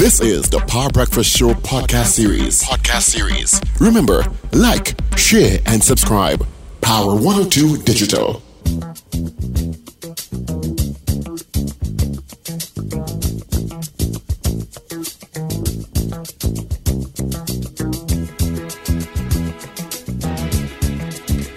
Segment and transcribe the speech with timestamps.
[0.00, 2.62] This is the Power Breakfast Show podcast series.
[2.62, 3.60] Podcast series.
[3.78, 6.46] Remember, like, share, and subscribe.
[6.80, 8.40] Power 102 Digital.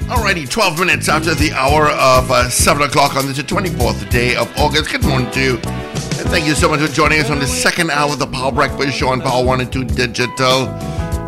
[0.10, 4.52] Alrighty, 12 minutes after the hour of uh, 7 o'clock on the 24th day of
[4.58, 4.92] August.
[4.92, 5.83] Good morning to you.
[6.24, 8.50] And thank you so much for joining us on the second hour of the Power
[8.50, 10.68] Breakfast Show on Power 102 Digital.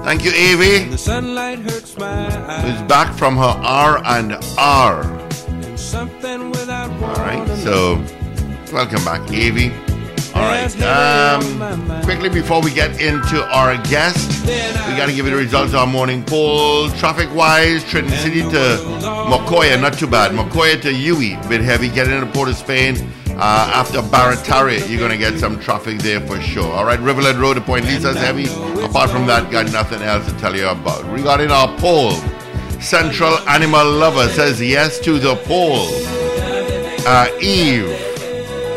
[0.06, 0.86] Thank you, Avi.
[0.86, 2.08] The sunlight hurts my
[2.48, 2.64] eyes.
[2.64, 5.04] Who's back from her R and R.
[7.04, 8.02] Alright, so
[8.72, 9.74] welcome back, Avi.
[10.34, 15.36] Alright, um, quickly before we get into our guest, we got to give you the
[15.36, 16.90] results of our morning poll.
[16.92, 18.78] Traffic wise, Trinity City to
[19.28, 20.32] Macoya, not too bad.
[20.32, 21.90] Macoya to Yui, bit heavy.
[21.90, 26.22] Getting into Port of Spain uh, after Barataria, you're going to get some traffic there
[26.22, 26.72] for sure.
[26.72, 28.46] All right, Riverland Road to Point Lisas heavy.
[28.84, 31.04] Apart from that, got nothing else to tell you about.
[31.12, 32.12] Regarding our poll,
[32.80, 35.90] Central Animal Lover says yes to the poll.
[37.08, 37.90] Uh, Eve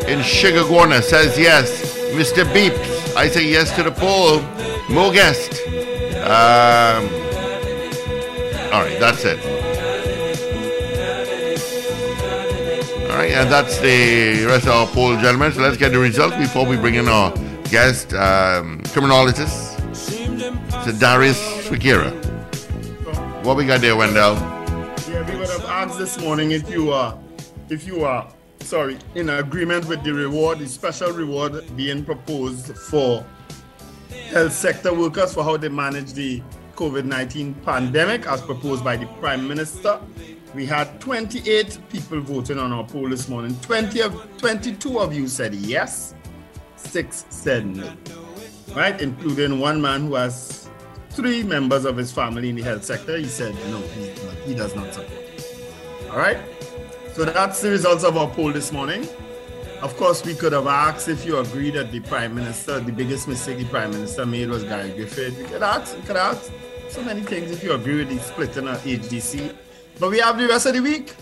[0.09, 1.97] in Shigagorna says yes.
[2.13, 2.45] Mr.
[2.53, 4.41] Beeps, I say yes to the poll.
[4.93, 5.63] More guest.
[6.25, 7.05] Um,
[8.73, 9.58] all right, that's it.
[13.19, 15.53] Right, and that's the rest of our poll, gentlemen.
[15.53, 21.41] So let's get the results before we bring in our guest, um, criminologist, Sir Darius
[21.69, 22.13] Figuera.
[23.45, 24.35] What we got there, Wendell?
[24.35, 27.19] Yeah, we would have asked this morning if you are,
[27.69, 28.29] if you are,
[28.61, 33.25] sorry, in agreement with the reward, the special reward being proposed for
[34.31, 36.41] health sector workers for how they manage the
[36.77, 39.99] COVID-19 pandemic, as proposed by the Prime Minister.
[40.55, 43.59] We had 28 people voting on our poll this morning.
[43.61, 46.15] 20 of 22 of you said yes,
[46.77, 47.93] six said no.
[48.75, 50.69] Right, including one man who has
[51.11, 53.17] three members of his family in the health sector.
[53.19, 54.09] He said no, he,
[54.47, 55.13] he does not support.
[56.11, 56.39] All right.
[57.13, 59.07] So that's the results of our poll this morning.
[59.83, 63.29] Of course, we could have asked if you agree that the Prime Minister, the biggest
[63.29, 65.37] mistake the Prime Minister made was Gary Griffith.
[65.39, 66.51] We could ask, we could ask
[66.89, 69.55] so many things if you agree with the splitting of HDC.
[70.01, 71.15] But we have the rest of the week.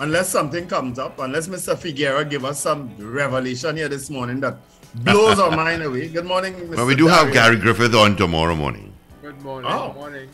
[0.00, 1.76] Unless something comes up, unless Mr.
[1.76, 4.56] Figuera give us some revelation here this morning that
[4.94, 6.08] blows our mind away.
[6.08, 6.76] Good morning, Mr.
[6.76, 8.92] Well, we do have Gary Griffith on tomorrow morning.
[9.22, 9.70] Good morning.
[9.72, 9.92] Oh.
[9.92, 10.28] Morning.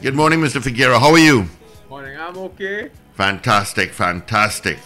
[0.00, 0.62] Good morning, Mr.
[0.62, 1.00] Figuera.
[1.00, 1.46] How are you?
[1.90, 2.16] Morning.
[2.16, 2.90] I'm okay.
[3.14, 4.78] Fantastic, fantastic.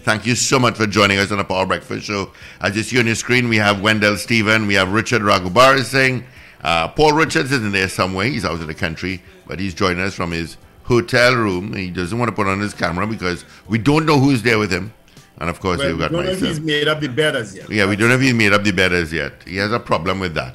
[0.00, 2.32] Thank you so much for joining us on the Power Breakfast Show.
[2.60, 6.24] As you see on your screen, we have Wendell Stephen, we have Richard Raghubar Singh.
[6.64, 8.26] Uh, Paul Richards is in there somewhere.
[8.26, 11.74] He's out of the country, but he's joining us from his hotel room.
[11.74, 14.70] He doesn't want to put on his camera because we don't know who's there with
[14.72, 14.92] him.
[15.38, 17.34] And of course, Well, we've got we don't know if he's made up the bed
[17.36, 17.68] as yet.
[17.70, 19.32] Yeah, we don't know if he's made up the bed as yet.
[19.46, 20.54] He has a problem with that.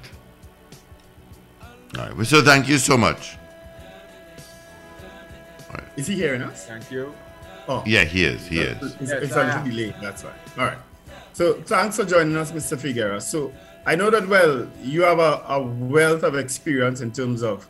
[1.98, 2.16] All right.
[2.16, 3.38] well, So thank you so much.
[5.96, 6.68] Is he hearing us?
[6.68, 7.14] Thank you.
[7.68, 8.46] Oh, Yeah, he is.
[8.46, 8.78] He is.
[8.82, 9.70] It's, Yes, it's I a little am.
[9.70, 10.32] delayed, that's why.
[10.58, 10.78] All right.
[11.34, 12.78] So thanks for joining us, Mr.
[12.78, 13.22] Figuera.
[13.22, 13.52] So
[13.86, 17.68] I know that well, you have a, a wealth of experience in terms of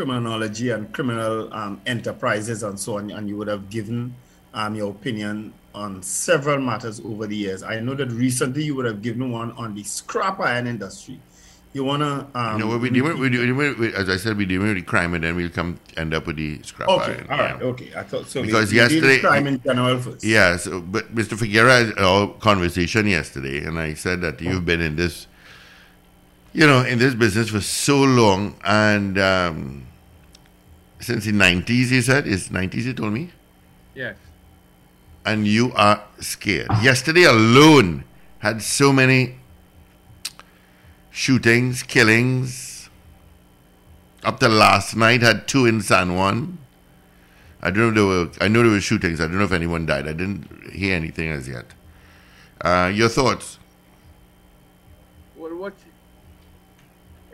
[0.00, 4.14] criminology and criminal um, enterprises and so on, and you would have given
[4.52, 7.62] um, your opinion on several matters over the years.
[7.62, 11.18] I know that recently you would have given one on the scrap iron industry.
[11.72, 13.04] You wanna um, what we do?
[13.04, 13.52] We.
[13.52, 16.14] We, we, as I said, we do with the crime, and then we'll come end
[16.14, 17.26] up with the scrap Okay, iron.
[17.30, 17.66] all right, yeah.
[17.72, 17.90] okay.
[17.96, 18.42] I thought so.
[18.42, 20.24] Because we, we deal yesterday- crime in general first.
[20.24, 21.34] Yeah, so, but Mr.
[21.36, 25.26] Figuera had our conversation yesterday, and I said that you've been in this,
[26.56, 29.86] you know, in this business for so long, and um,
[31.00, 32.86] since the nineties, he said, it's nineties.
[32.86, 33.30] He told me,
[33.94, 34.16] Yes.
[35.24, 36.68] and you are scared.
[36.82, 38.04] Yesterday alone
[38.38, 39.36] had so many
[41.10, 42.88] shootings, killings.
[44.24, 46.58] Up to last night, had two in San Juan.
[47.62, 48.30] I don't know if there were.
[48.40, 49.20] I know there were shootings.
[49.20, 50.08] I don't know if anyone died.
[50.08, 51.66] I didn't hear anything as yet.
[52.60, 53.58] Uh, your thoughts?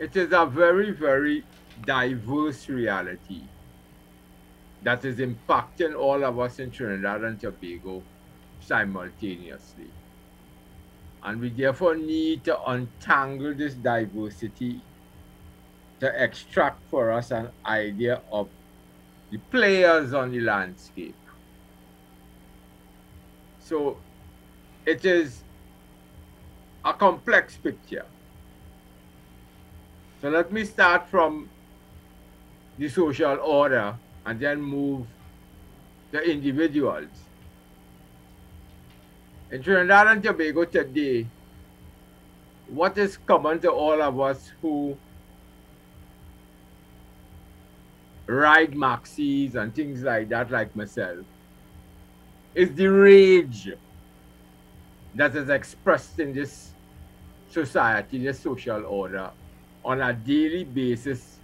[0.03, 1.45] It is a very, very
[1.85, 3.43] diverse reality
[4.81, 8.03] that is impacting all of us in Trinidad and Tobago
[8.59, 9.89] simultaneously.
[11.23, 14.81] And we therefore need to untangle this diversity
[16.01, 18.49] to extract for us an idea of
[19.31, 21.15] the players on the landscape.
[23.61, 23.95] So
[24.85, 25.43] it is
[26.83, 28.05] a complex picture.
[30.23, 31.49] So let me start from
[32.77, 33.93] the social order
[34.25, 35.05] and then move
[36.13, 37.09] to individuals.
[39.51, 41.27] In Trinidad and Tobago today,
[42.69, 44.97] what is common to all of us who
[48.25, 51.25] ride maxis and things like that, like myself,
[52.55, 53.73] is the rage
[55.15, 56.71] that is expressed in this
[57.49, 59.29] society, this social order,
[59.85, 61.37] on a daily basis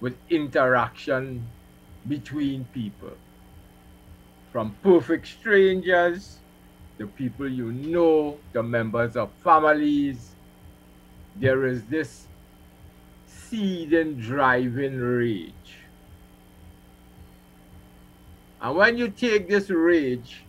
[0.00, 1.46] with interaction
[2.08, 3.12] between people.
[4.50, 6.38] From perfect strangers,
[6.98, 10.34] the people you know, the members of families,
[11.36, 12.26] there is this
[13.26, 15.52] seething, driving rage.
[18.60, 20.42] And when you take this rage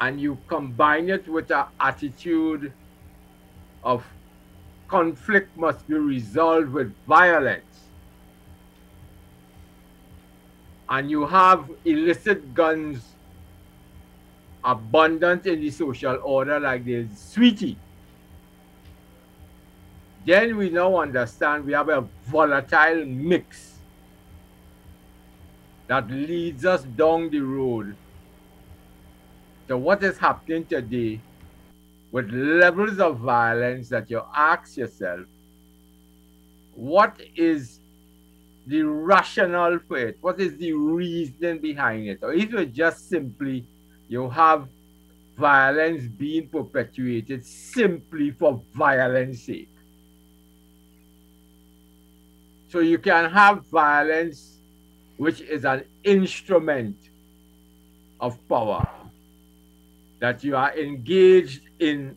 [0.00, 2.72] and you combine it with an attitude
[3.84, 4.04] of
[4.92, 7.88] conflict must be resolved with violence,
[10.90, 13.14] and you have illicit guns
[14.62, 17.78] abundant in the social order like the sweetie,
[20.26, 23.78] then we now understand we have a volatile mix
[25.86, 27.96] that leads us down the road.
[29.68, 31.18] To what is happening today
[32.12, 35.26] with levels of violence that you ask yourself,
[36.74, 37.80] what is
[38.66, 40.18] the rationale for it?
[40.20, 42.18] What is the reason behind it?
[42.22, 43.64] Or is it just simply
[44.08, 44.68] you have
[45.38, 49.70] violence being perpetuated simply for violence sake?
[52.68, 54.58] So you can have violence
[55.16, 56.96] which is an instrument
[58.20, 58.86] of power
[60.22, 62.16] that you are engaged in,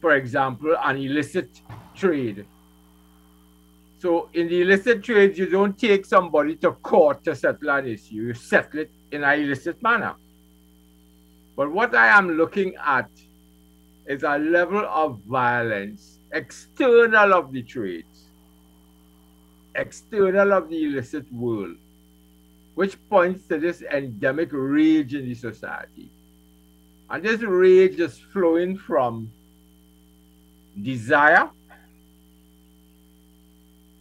[0.00, 1.62] for example, an illicit
[1.94, 2.44] trade.
[4.00, 8.14] So in the illicit trade, you don't take somebody to court to settle an issue.
[8.14, 10.16] You settle it in an illicit manner.
[11.54, 13.08] But what I am looking at
[14.06, 18.26] is a level of violence external of the trades,
[19.76, 21.76] external of the illicit world,
[22.74, 26.10] which points to this endemic rage in the society.
[27.10, 29.32] And this rage is flowing from
[30.82, 31.50] desire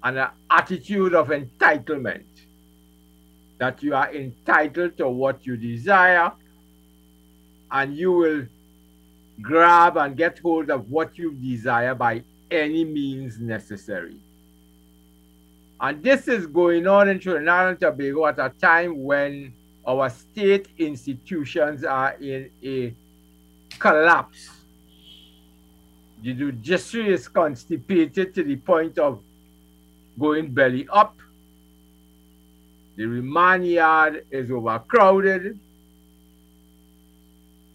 [0.03, 2.25] and an attitude of entitlement
[3.57, 6.31] that you are entitled to what you desire
[7.71, 8.45] and you will
[9.41, 14.17] grab and get hold of what you desire by any means necessary.
[15.79, 19.53] And this is going on in Trinidad and Tobago at a time when
[19.87, 22.93] our state institutions are in a
[23.79, 24.49] collapse.
[26.21, 29.21] The judiciary is constipated to the point of
[30.19, 31.15] going belly up.
[32.97, 35.57] The remand yard is overcrowded.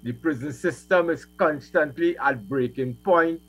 [0.02, 3.40] The prison system is constantly at breaking point.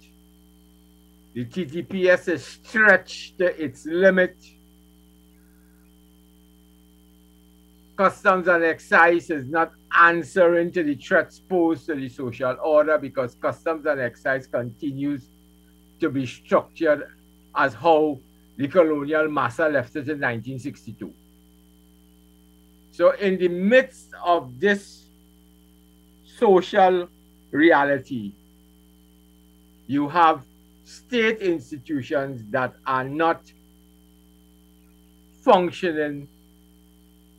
[1.33, 4.37] The TTPS is stretched to its limit.
[7.95, 13.35] Customs and Excise is not answering to the threats posed to the social order because
[13.35, 15.29] Customs and Excise continues
[15.99, 17.03] to be structured
[17.55, 18.19] as how
[18.57, 21.13] the colonial massa left it in 1962.
[22.91, 25.05] So in the midst of this
[26.37, 27.07] social
[27.51, 28.33] reality,
[29.87, 30.45] you have
[30.83, 33.41] state institutions that are not
[35.43, 36.27] functioning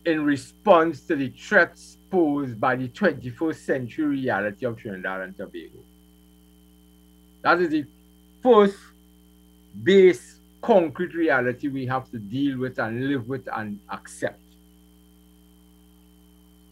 [0.06, 5.78] in response to the threats posed by the 21st century reality of Trinidad and Tobago.
[7.42, 7.84] That is the
[8.42, 8.76] first
[9.82, 14.40] base concrete reality we have to deal with and live with and accept.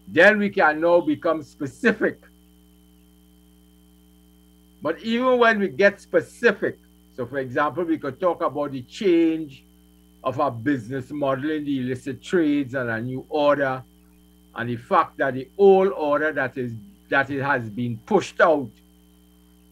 [0.08, 2.20] Then we can now become specific
[4.82, 6.76] but even when we get specific,
[7.14, 9.64] so for example, we could talk about the change
[10.24, 13.82] of our business model in the illicit trades and a new order,
[14.54, 16.72] and the fact that the old order that is
[17.08, 18.70] that it has been pushed out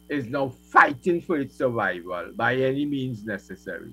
[0.08, 3.92] is now fighting for its survival by any means necessary.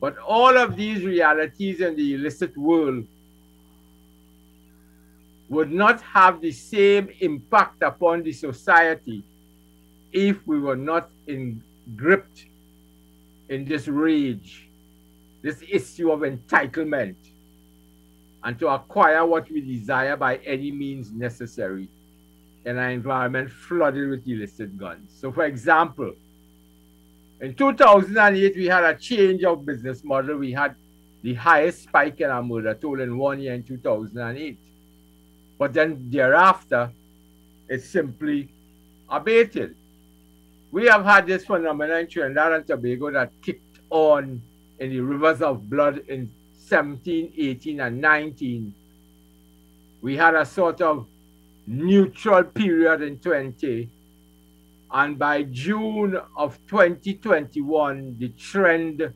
[0.00, 3.06] But all of these realities in the illicit world
[5.50, 9.22] would not have the same impact upon the society
[10.12, 11.62] if we were not in,
[11.94, 12.46] gripped
[13.48, 14.69] in this rage,
[15.42, 17.16] this issue of entitlement,
[18.42, 21.88] and to acquire what we desire by any means necessary
[22.64, 25.10] in an environment flooded with illicit guns.
[25.18, 26.14] So, for example,
[27.40, 30.36] in 2008, we had a change of business model.
[30.36, 30.74] We had
[31.22, 34.58] the highest spike in our murder toll in one year in 2008.
[35.58, 36.90] But then thereafter,
[37.68, 38.48] it simply
[39.08, 39.74] abated.
[40.72, 44.40] we have had this phenomenon in Trinidad and Tobago that kicked on
[44.80, 46.30] in the rivers of blood in
[46.66, 48.74] 17, 18, and 19.
[50.00, 51.06] We had a sort of
[51.66, 53.88] neutral period in 20.
[54.92, 59.12] And by June of 2021, the trend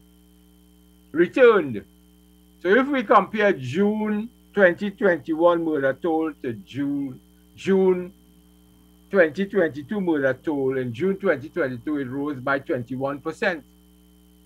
[1.10, 1.82] returned.
[2.62, 7.18] So if we compare June 2021 murder toll to June,
[7.56, 8.12] June
[9.10, 13.62] 2022 murder toll, in June 2022 it rose by 21%.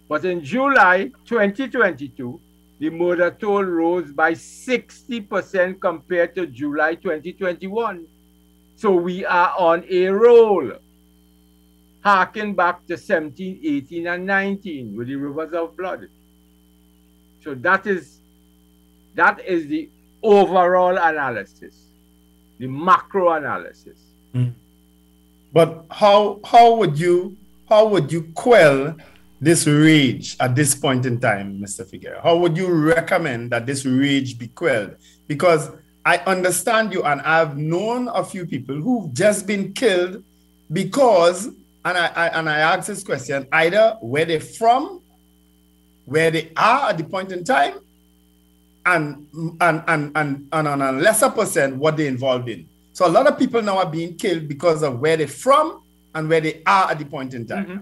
[0.08, 2.40] But in July 2022,
[2.78, 8.06] the murder toll rose by 60% compared to July 2021.
[8.76, 10.72] So we are on a roll.
[12.00, 16.08] Harking back to 17, 18, and 19 with the rivers of blood.
[17.42, 18.20] So that is
[19.14, 19.90] that is the
[20.22, 21.74] overall analysis,
[22.58, 23.98] the macro analysis.
[24.34, 24.52] Mm.
[25.52, 27.36] But how how would you
[27.68, 28.96] how would you quell
[29.40, 31.88] this rage at this point in time, Mr.
[31.88, 32.20] Figueroa?
[32.22, 34.96] How would you recommend that this rage be quelled?
[35.26, 35.70] Because
[36.04, 40.24] I understand you, and I've known a few people who've just been killed
[40.72, 45.02] because, and I, I and I ask this question either where they're from,
[46.06, 47.74] where they are at the point in time,
[48.86, 49.26] and
[49.60, 52.66] and and and, and on a lesser percent what they're involved in.
[52.92, 55.82] So a lot of people now are being killed because of where they're from
[56.14, 57.66] and where they are at the point in time.
[57.66, 57.78] Mm-hmm.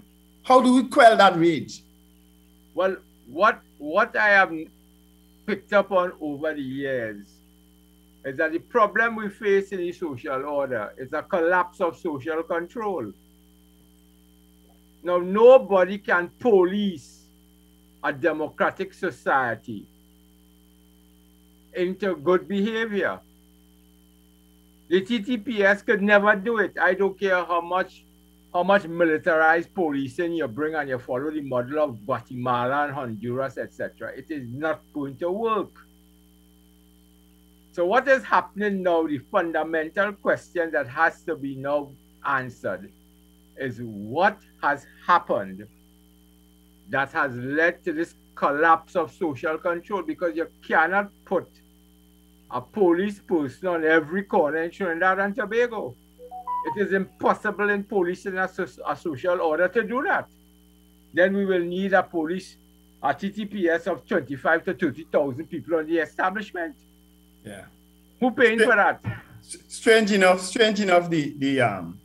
[0.47, 1.83] How do we quell that rage?
[2.73, 4.53] Well, what what I have
[5.45, 7.27] picked up on over the years
[8.25, 12.45] is that the problem we face in the social order is a collapse of social
[12.45, 13.13] control.
[15.03, 17.25] Now, nobody can police
[18.05, 19.89] a democratic society
[21.75, 23.19] into good behavior.
[24.89, 26.79] The TTPS could never do it.
[26.81, 28.06] I don't care how much
[28.57, 33.59] how much militarized policing you bring and you follow the model of Guatemala and Honduras,
[33.59, 34.13] etc.
[34.17, 35.73] It is not going to work.
[37.73, 41.91] So what is happening now, the fundamental question that has to be now
[42.25, 42.91] answered
[43.59, 45.67] is what has happened
[46.89, 51.47] that has led to this collapse of social control because you cannot put
[52.51, 55.95] a police person on every corner in Trinidad and Tobago.
[56.67, 58.51] It is impossible in policing a,
[58.87, 60.29] a social order to do that.
[61.15, 62.57] Then we will need a police,
[63.01, 66.75] a TTPS of 25 to 30,000 people on the establishment.
[67.45, 67.67] Yeah.
[68.19, 69.01] Who paying for that?
[69.69, 72.01] Strange enough, strange enough, the, the, um,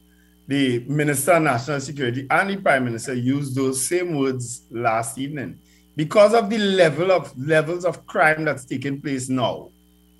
[0.47, 5.57] the Minister of National Security and the Prime Minister used those same words last evening.
[5.95, 9.70] Because of the level of levels of crime that's taking place now,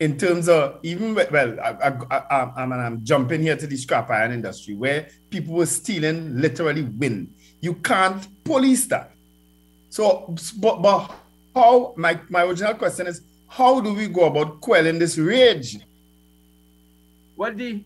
[0.02, 4.32] in terms of even well, I, I, I, I'm jumping here to the scrap iron
[4.32, 7.32] industry where people were stealing literally win.
[7.60, 9.12] You can't police that.
[9.90, 11.16] So, but, but
[11.56, 11.94] how?
[11.98, 15.78] My my original question is, how do we go about quelling this rage?
[17.36, 17.84] Well, the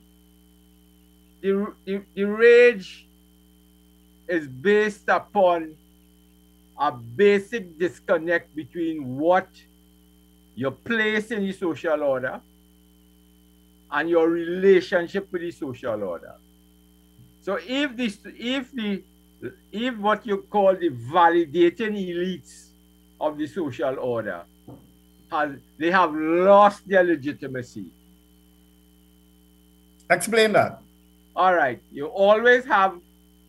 [1.42, 3.08] the, the, the rage
[4.30, 5.76] is based upon
[6.80, 9.50] a basic disconnect between what
[10.56, 12.40] your place in the social order,
[13.92, 16.34] and your relationship with the social order.
[17.42, 19.04] So if this if the
[19.72, 22.70] if what you call the validating elites
[23.22, 24.42] of the social order
[25.32, 27.86] has they have lost their legitimacy.
[30.10, 30.82] Explain that.
[31.36, 31.82] All right.
[31.92, 33.00] You always have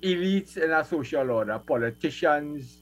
[0.03, 2.79] elites in a social order, politicians,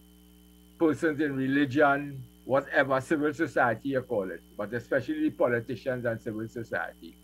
[0.78, 7.16] persons in religion, whatever civil society you call it, but especially politicians and civil society,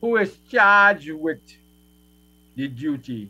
[0.00, 1.40] who is charged with
[2.54, 3.28] the duty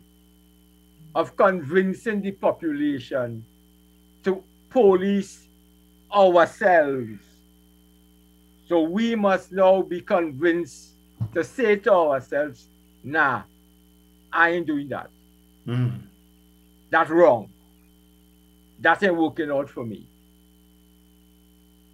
[1.15, 3.43] of convincing the population
[4.23, 5.47] to police
[6.13, 7.19] ourselves.
[8.67, 10.93] So we must now be convinced
[11.33, 12.67] to say to ourselves,
[13.03, 13.43] nah,
[14.31, 15.09] I ain't doing that.
[15.67, 16.01] Mm.
[16.89, 17.49] That's wrong.
[18.79, 20.07] That ain't working out for me.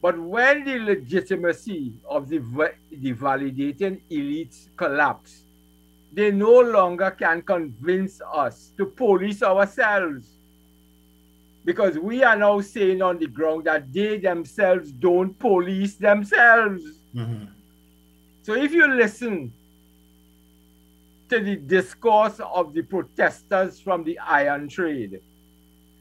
[0.02, 2.38] But when the legitimacy of the,
[2.92, 5.44] the validating elites collapse,
[6.14, 10.28] they no longer can convince us to police ourselves.
[11.66, 16.82] Because we are now saying on the ground that they themselves don't police themselves.
[17.14, 17.46] Mm-hmm.
[18.44, 19.54] So if you listen
[21.30, 25.22] to the discourse of the protesters from the iron trade,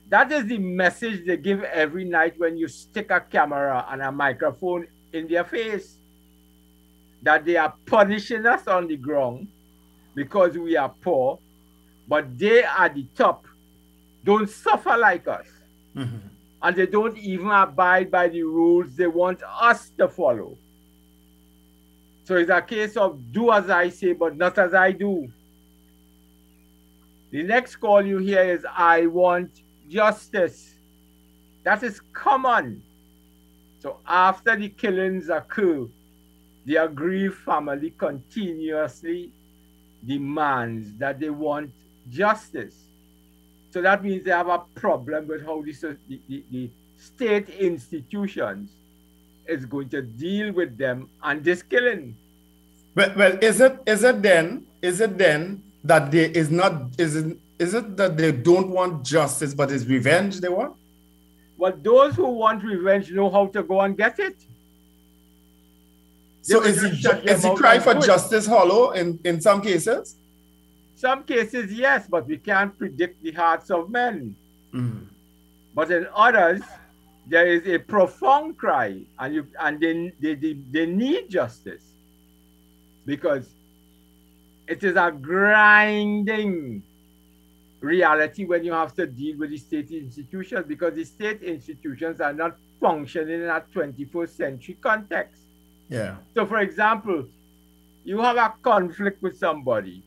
[0.08, 4.10] that is the message they give every night when you stick a camera and a
[4.12, 5.98] microphone in their face.
[7.22, 9.48] That they are punishing us on the ground
[10.14, 11.38] because we are poor.
[12.08, 13.46] but they at the top
[14.24, 15.46] don't suffer like us.
[15.94, 16.26] Mm-hmm.
[16.62, 20.56] And they don't even abide by the rules they want us to follow.
[22.24, 25.28] So it's a case of do as I say, but not as I do.
[27.30, 29.50] The next call you hear is I want
[29.88, 30.74] justice.
[31.64, 32.82] That is common.
[33.80, 35.86] So after the killings occur,
[36.64, 39.32] the aggrieved family continuously
[40.06, 41.70] demands that they want
[42.10, 42.74] justice.
[43.70, 48.70] So that means they have a problem with how the, the, the, state institutions
[49.46, 52.16] is going to deal with them and this killing.
[52.96, 57.14] Well, well, is it is it then is it then that there is not is
[57.14, 60.76] it is it that they don't want justice but it's revenge they want?
[61.56, 64.36] Well, those who want revenge know how to go and get it.
[66.42, 70.16] So is the, is the cry for justice hollow in, in some cases?
[70.94, 74.34] Some cases, yes, but we can't predict the hearts of men.
[74.72, 75.04] Hmm.
[75.74, 76.62] But in others,
[77.26, 81.84] there is a profound cry, and you and they, they, they, they need justice
[83.04, 83.48] because
[84.66, 86.82] it is a grinding
[87.80, 92.32] reality when you have to deal with the state institutions because the state institutions are
[92.32, 95.42] not functioning in a 21st century context.
[95.88, 96.16] Yeah.
[96.34, 97.26] So, for example,
[98.04, 100.02] you have a conflict with somebody,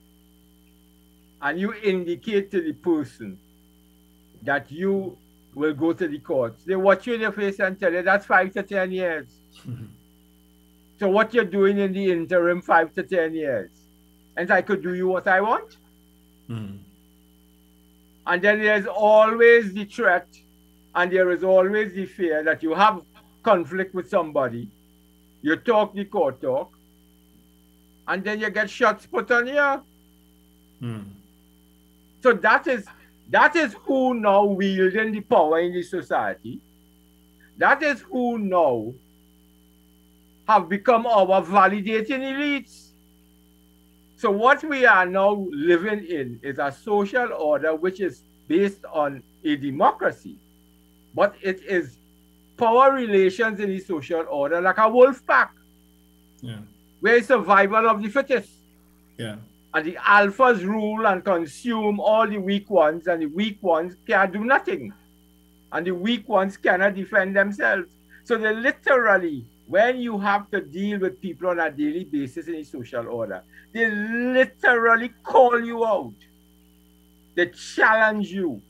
[1.42, 3.40] and you indicate to the person
[4.44, 5.18] that you
[5.56, 6.63] will go to the courts.
[6.63, 9.28] They watch you in the face and tell you that's five to ten years.
[9.68, 9.86] Mm-hmm.
[11.00, 13.72] so, what you're doing in the interim, five to ten years,
[14.38, 15.78] and I could do you what I want.
[16.50, 16.90] Mm-hmm.
[18.28, 20.28] And then there's always the threat,
[20.94, 23.01] and there is always the fear that you have
[23.44, 24.70] conflict with somebody,
[25.42, 26.72] you talk the court talk,
[28.08, 29.82] and then you get shots put on you.
[30.80, 31.01] Hmm.
[32.22, 32.86] So that is
[33.30, 36.60] that is who now wielding the power in the society.
[37.58, 38.93] That is who now
[40.48, 42.90] have become our validating elites.
[44.21, 49.23] So what we are now living in is a social order which is based on
[49.43, 50.38] a democracy,
[51.15, 51.97] but it is
[52.55, 55.51] power relations in the social order like a wolf pack,
[56.39, 56.60] Yeah.
[56.99, 58.51] where it's survival of the fittest
[59.17, 59.38] Yeah.
[59.73, 64.31] and the alphas rule and consume all the weak ones, and the weak ones can't
[64.31, 64.93] do nothing.
[65.71, 67.89] And the weak ones cannot defend themselves.
[68.25, 72.55] So they literally, when you have to deal with people on a daily basis in
[72.55, 76.13] a social order, they literally call you out.
[77.36, 78.62] They challenge you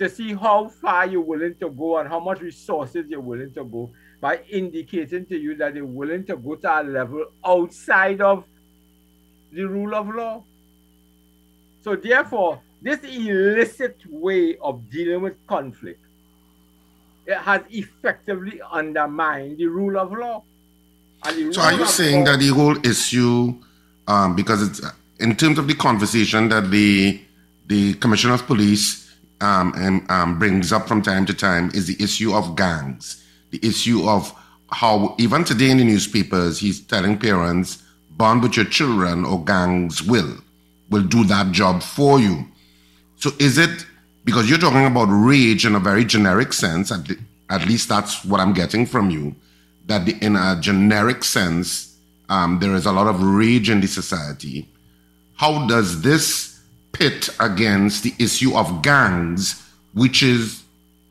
[0.00, 3.62] to see how far you're willing to go and how much resources you're willing to
[3.62, 8.44] go by indicating to you that they're willing to go to a level outside of
[9.52, 10.42] the rule of law.
[11.82, 16.04] So therefore, this illicit way of dealing with conflict
[17.26, 20.42] it has effectively undermined the rule of law.
[21.52, 23.54] So are you saying law- that the whole issue,
[24.08, 27.20] um, because it's uh, in terms of the conversation that the
[27.66, 32.02] the commissioner of police um, and, um, brings up from time to time, is the
[32.02, 34.34] issue of gangs, the issue of
[34.70, 40.02] how even today in the newspapers he's telling parents, bond with your children or gangs
[40.02, 40.36] will
[40.90, 42.46] will do that job for you.
[43.16, 43.86] So is it
[44.24, 46.92] because you're talking about rage in a very generic sense?
[46.92, 47.16] At, le-
[47.50, 49.34] at least that's what I'm getting from you.
[49.86, 51.96] That the, in a generic sense,
[52.28, 54.68] um, there is a lot of rage in the society.
[55.36, 56.60] How does this
[56.92, 60.62] pit against the issue of gangs, which is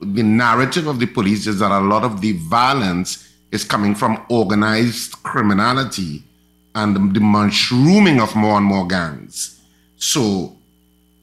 [0.02, 4.24] the narrative of the police is that a lot of the violence is coming from
[4.30, 6.24] organized criminality
[6.74, 9.62] and the, the mushrooming of more and more gangs.
[9.98, 10.56] So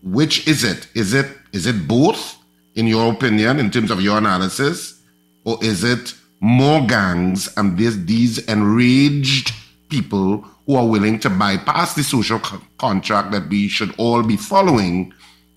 [0.03, 0.87] which is it?
[0.95, 2.37] Is it is it both,
[2.75, 5.01] in your opinion, in terms of your analysis,
[5.45, 9.53] or is it more gangs and these these enraged
[9.89, 14.37] people who are willing to bypass the social co- contract that we should all be
[14.37, 15.13] following,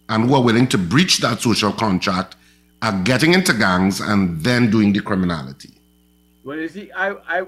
[0.10, 2.36] and who are willing to breach that social contract,
[2.82, 5.74] are getting into gangs and then doing the criminality?
[6.44, 7.46] Well, you see, I, I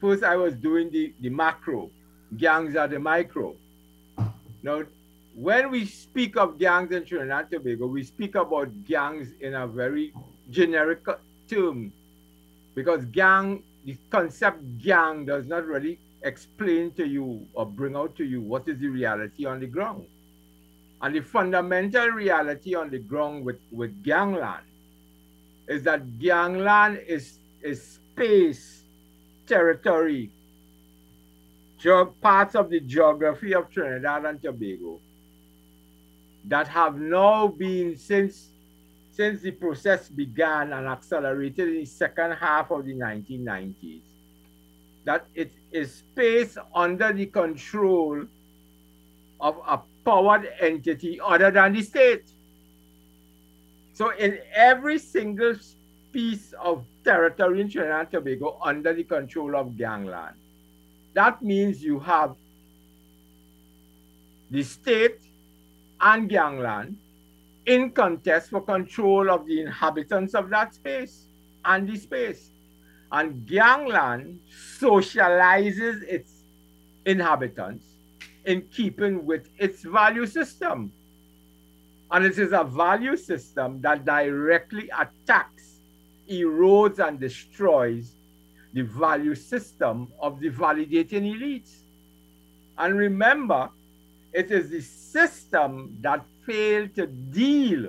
[0.00, 1.90] first I was doing the, the macro,
[2.36, 3.54] gangs are the micro.
[4.62, 4.82] Now,
[5.34, 9.66] when we speak of gangs in Trinidad and Tobago, we speak about gangs in a
[9.66, 10.12] very
[10.50, 11.04] generic
[11.48, 11.92] term
[12.74, 18.24] because gang, the concept gang does not really explain to you or bring out to
[18.24, 20.04] you what is the reality on the ground.
[21.02, 24.66] And the fundamental reality on the ground with, with gangland
[25.68, 28.82] is that gangland is, is space,
[29.46, 30.30] territory,
[32.20, 35.00] parts of the geography of Trinidad and Tobago
[36.46, 38.50] that have now been since
[39.12, 44.00] since the process began and accelerated in the second half of the 1990s,
[45.04, 48.24] that it is placed under the control
[49.40, 52.30] of a powered entity other than the state.
[53.92, 55.54] So in every single
[56.12, 60.36] piece of territory in Trinidad and Tobago under the control of gangland,
[61.12, 62.36] that means you have
[64.50, 65.20] the state
[66.00, 66.96] and gangland
[67.66, 71.26] in contest for control of the inhabitants of that space
[71.64, 72.50] and the space.
[73.12, 76.32] And gangland socializes its
[77.04, 77.84] inhabitants
[78.44, 80.92] in keeping with its value system.
[82.10, 85.80] And it is a value system that directly attacks,
[86.28, 88.12] erodes, and destroys
[88.72, 91.82] the value system of the validating elites.
[92.78, 93.68] And remember,
[94.32, 97.88] it is the system that failed to deal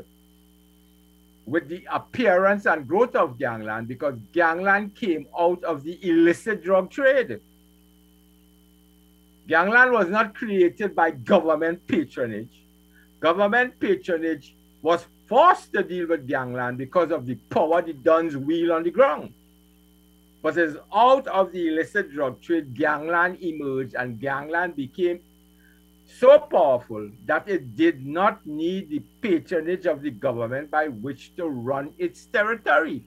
[1.45, 6.89] with the appearance and growth of gangland because gangland came out of the illicit drug
[6.89, 7.39] trade.
[9.47, 12.63] Gangland was not created by government patronage.
[13.19, 18.71] Government patronage was forced to deal with gangland because of the power the Dons wield
[18.71, 19.33] on the ground.
[20.41, 25.19] But as out of the illicit drug trade, gangland emerged and gangland became
[26.19, 31.47] so powerful that it did not need the patronage of the government by which to
[31.47, 33.03] run its territory.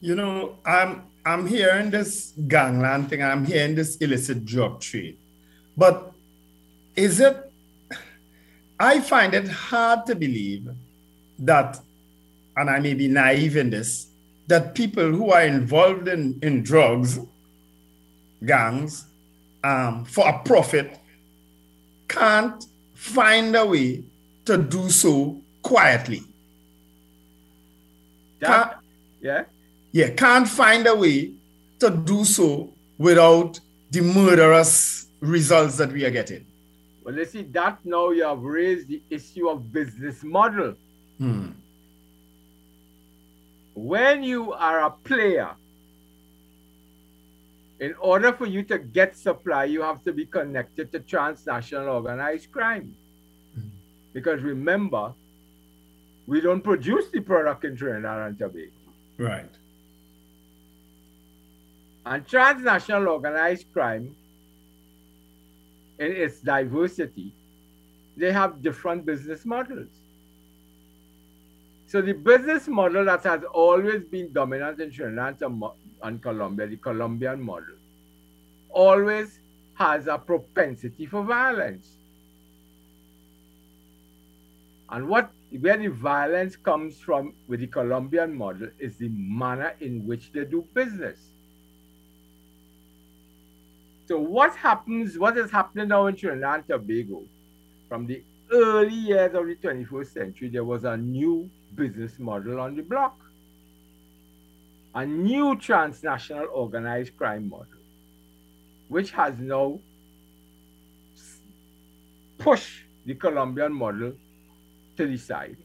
[0.00, 5.16] You know, I'm I'm hearing this gangland thing, I'm hearing this illicit drug trade.
[5.76, 6.12] But
[6.94, 7.50] is it
[8.78, 10.68] I find it hard to believe
[11.38, 11.80] that,
[12.56, 14.08] and I may be naive in this,
[14.48, 17.18] that people who are involved in, in drugs,
[18.44, 19.06] gangs,
[19.64, 21.00] um, for a profit
[22.06, 24.04] can't find a way
[24.44, 26.22] to do so quietly.
[28.40, 28.72] Can't-
[29.20, 29.44] yeah?
[29.92, 31.32] yeah, can't find a way
[31.80, 33.58] to do so without
[33.90, 36.44] the murderous results that we are getting.
[37.02, 40.74] Well, you see, that now you have raised the issue of business model.
[41.18, 41.48] Hmm.
[43.74, 45.50] When you are a player,
[47.80, 52.52] in order for you to get supply, you have to be connected to transnational organized
[52.52, 52.94] crime.
[53.58, 53.68] Mm-hmm.
[54.12, 55.12] Because remember,
[56.26, 58.70] we don't produce the product in Trinidad and Tobago.
[59.18, 59.50] Right.
[62.06, 64.14] And transnational organized crime,
[65.98, 67.32] in its diversity,
[68.16, 69.88] they have different business models.
[71.86, 75.38] So the business model that has always been dominant in Trinidad and
[76.04, 77.74] and Colombia, the Colombian model,
[78.70, 79.40] always
[79.74, 81.96] has a propensity for violence.
[84.90, 90.06] And what where the violence comes from with the Colombian model is the manner in
[90.06, 91.18] which they do business.
[94.06, 97.22] So what happens, what is happening now in Trinidad and Tobago,
[97.88, 102.76] from the early years of the 21st century, there was a new business model on
[102.76, 103.23] the block.
[104.94, 107.80] A new transnational organized crime model,
[108.88, 109.80] which has now
[112.38, 114.12] pushed the Colombian model
[114.96, 115.56] to the side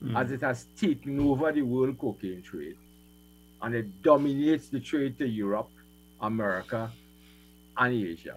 [0.00, 0.16] hmm.
[0.16, 2.76] as it has taken over the world cocaine trade
[3.62, 5.70] and it dominates the trade to Europe,
[6.20, 6.90] America,
[7.78, 8.36] and Asia.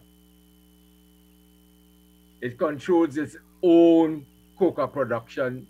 [2.39, 4.26] It controls its own
[4.58, 5.67] coca production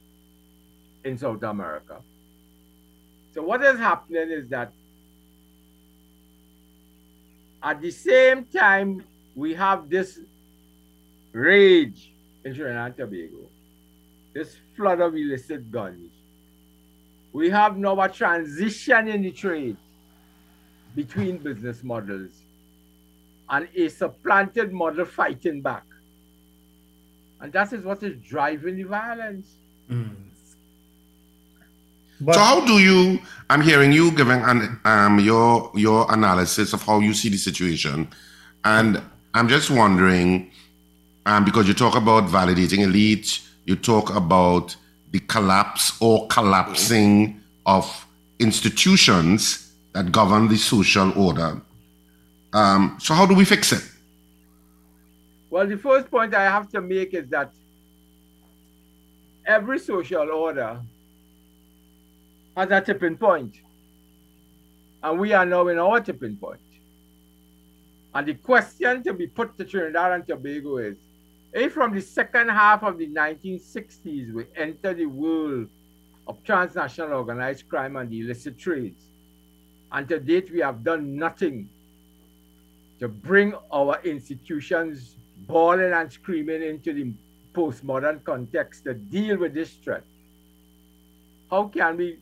[1.03, 2.01] in South America.
[3.37, 4.73] So what is happening is that
[7.61, 9.03] at the same time
[9.35, 10.17] we have this
[11.33, 12.11] rage
[12.43, 13.47] in Trinidad and Tobago,
[14.33, 16.09] this flood of illicit guns.
[17.31, 19.77] We have now a transition in the trade
[20.95, 22.41] between business models
[23.49, 25.83] and a supplanted model fighting back.
[27.39, 29.57] And that is what is driving the violence.
[29.91, 30.26] Mm.
[32.19, 33.19] But so how do you?
[33.49, 38.07] I'm hearing you giving an, um, your your analysis of how you see the situation,
[38.65, 39.01] and
[39.33, 40.51] I'm just wondering,
[41.25, 44.75] um, because you talk about validating elites, you talk about
[45.11, 48.07] the collapse or collapsing of
[48.39, 51.61] institutions that govern the social order.
[52.53, 53.83] Um, so how do we fix it?
[55.49, 57.51] Well, the first point I have to make is that
[59.45, 60.79] every social order
[62.57, 63.61] has a tipping point.
[65.03, 66.59] And we are now in our tipping point.
[68.15, 70.97] And the question to be put to Trinidad and Tobago is
[71.53, 75.67] If from the second half of the 1960s we enter the world
[76.27, 79.03] of transnational organized crime and the illicit trades,
[79.91, 81.69] and to date we have done nothing
[82.99, 85.15] to bring our institutions
[85.45, 87.13] bawling and screaming into the
[87.53, 90.03] postmodern context to deal with this threat.
[91.49, 92.17] How can we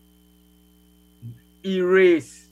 [1.65, 2.47] erase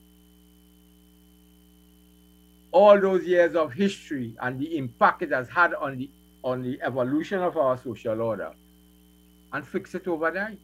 [2.72, 6.10] all those years of history and the impact it has had on the
[6.44, 8.52] on the evolution of our social order
[9.54, 10.60] and fix it overnight.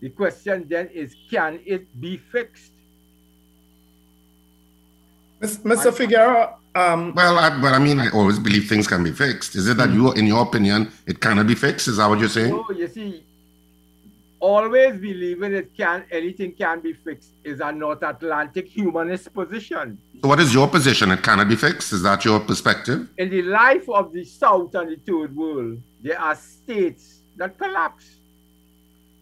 [0.00, 2.72] The question then is can it be fixed?
[5.40, 5.92] Mr.
[5.92, 9.54] Figueroa, um, well, I, but I mean, I always believe things can be fixed.
[9.54, 11.88] Is it that you, in your opinion, it cannot be fixed?
[11.88, 12.50] Is that what you're saying?
[12.50, 13.24] No, you see,
[14.46, 19.98] always believing it can anything can be fixed is a North Atlantic humanist position.
[20.22, 21.10] So what is your position?
[21.10, 21.92] It cannot be fixed.
[21.92, 23.08] Is that your perspective?
[23.18, 28.06] In the life of the South and the Third World, there are states that collapse.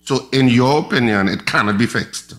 [0.08, 2.34] So, in your opinion, it cannot be fixed.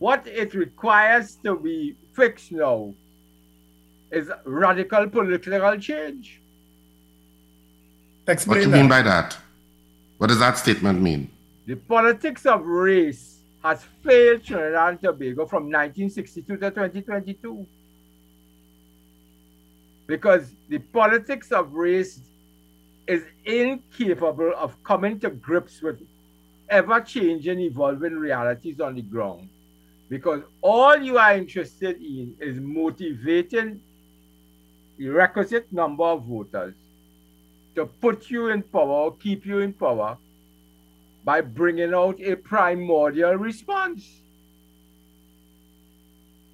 [0.00, 2.92] What it requires to be fixed now
[4.10, 6.40] is radical political change.
[8.26, 8.78] explain What do you that.
[8.78, 9.36] mean by that?
[10.18, 11.30] What does that statement mean?
[11.66, 17.66] The politics of race has failed Trinidad and Tobago from 1962 to 2022.
[20.06, 22.20] Because the politics of race
[23.06, 26.00] is incapable of coming to grips with
[26.68, 29.48] ever changing, evolving realities on the ground.
[30.08, 33.80] Because all you are interested in is motivating
[34.98, 36.74] the requisite number of voters
[37.76, 40.18] to put you in power, or keep you in power,
[41.24, 44.22] by bringing out a primordial response.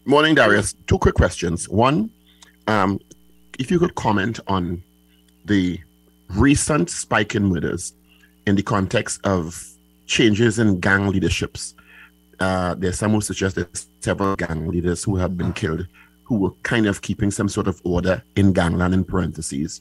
[0.05, 0.75] Morning, Darius.
[0.87, 1.69] Two quick questions.
[1.69, 2.11] One,
[2.67, 2.99] um,
[3.59, 4.83] if you could comment on
[5.45, 5.81] the
[6.31, 7.95] recent spike in murders
[8.47, 9.63] in the context of
[10.07, 11.75] changes in gang leaderships.
[12.41, 15.87] Uh, there's some who suggest that several gang leaders who have been killed
[16.23, 19.81] who were kind of keeping some sort of order in gangland in parentheses.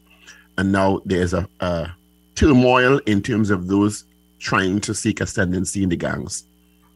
[0.57, 1.89] And now there's a, a
[2.35, 4.05] turmoil in terms of those
[4.39, 6.43] trying to seek ascendancy in the gangs.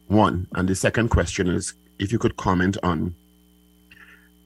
[0.08, 0.48] One.
[0.54, 3.16] And the second question is if you could comment on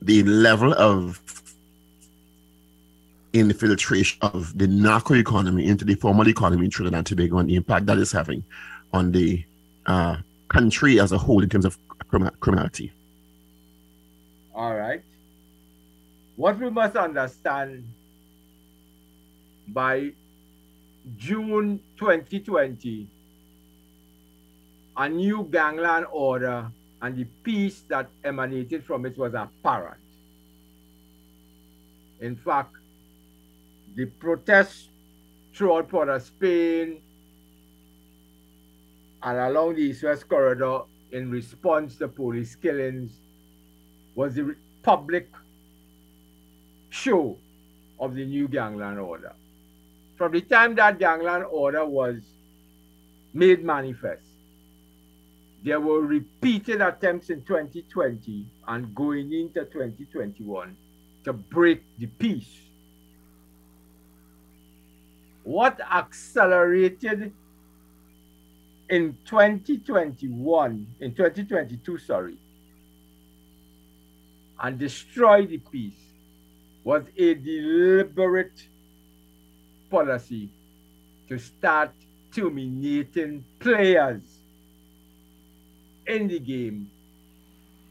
[0.01, 1.21] the level of
[3.34, 7.55] infiltration of the narco economy into the formal economy in Trinidad and Tobago and the
[7.55, 8.43] impact that is having
[8.93, 9.43] on the
[9.86, 11.77] uh, country as a whole in terms of
[12.39, 12.91] criminality.
[14.53, 15.01] All right.
[16.38, 17.86] What we must understand
[19.67, 20.12] by
[21.18, 23.08] June 2020,
[24.98, 30.02] a new gangland order and the peace that emanated from it was apparent.
[32.22, 32.74] In fact,
[33.96, 34.89] the protests
[35.54, 37.02] throughout Port of Spain
[39.22, 43.20] and along the East-West corridor in response to police killings
[44.15, 45.30] was the public
[46.89, 47.38] show
[48.00, 49.34] of the new gangland order.
[50.17, 52.21] From the time that gangland order was
[53.34, 54.23] made manifest,
[55.63, 60.78] there were repeated attempts in 2020 and going into 2021
[61.25, 62.62] to break the peace.
[65.43, 67.34] What accelerated
[68.89, 72.38] in 2021, in 2022, sorry,
[74.62, 75.93] and destroyed the peace
[76.84, 78.67] was a deliberate
[79.89, 80.50] policy
[81.30, 81.91] to start
[82.34, 84.21] terminating players
[86.08, 86.89] in the game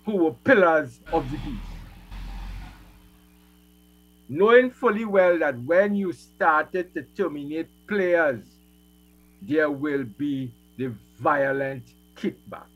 [0.05, 1.75] who were pillars of the peace.
[4.29, 8.43] Knowing fully well that when you started to terminate players,
[9.43, 11.85] there will be the violent
[12.17, 12.67] kickback.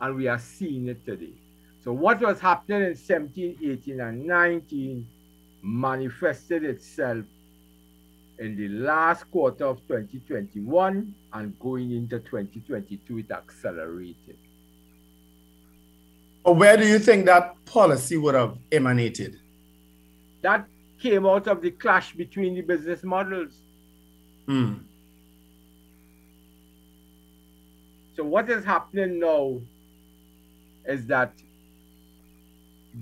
[0.00, 1.32] And we are seeing it today.
[1.82, 5.06] So what was happening in 17, 18, and 19
[5.62, 7.24] manifested itself
[8.38, 14.36] in the last quarter of 2021 and going into 2022, it accelerated.
[16.44, 19.40] Or where do you think that policy would have emanated?
[20.42, 20.66] That
[21.00, 23.54] came out of the clash between the business models.
[24.46, 24.74] Hmm.
[28.14, 29.60] So what is happening now
[30.86, 31.32] is that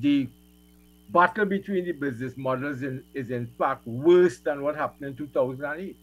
[0.01, 0.29] the
[1.11, 5.97] battle between the business models in, is in fact worse than what happened in 2008.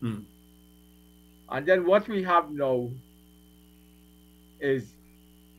[0.00, 0.18] Hmm.
[1.48, 2.90] And then what we have now
[4.60, 4.92] is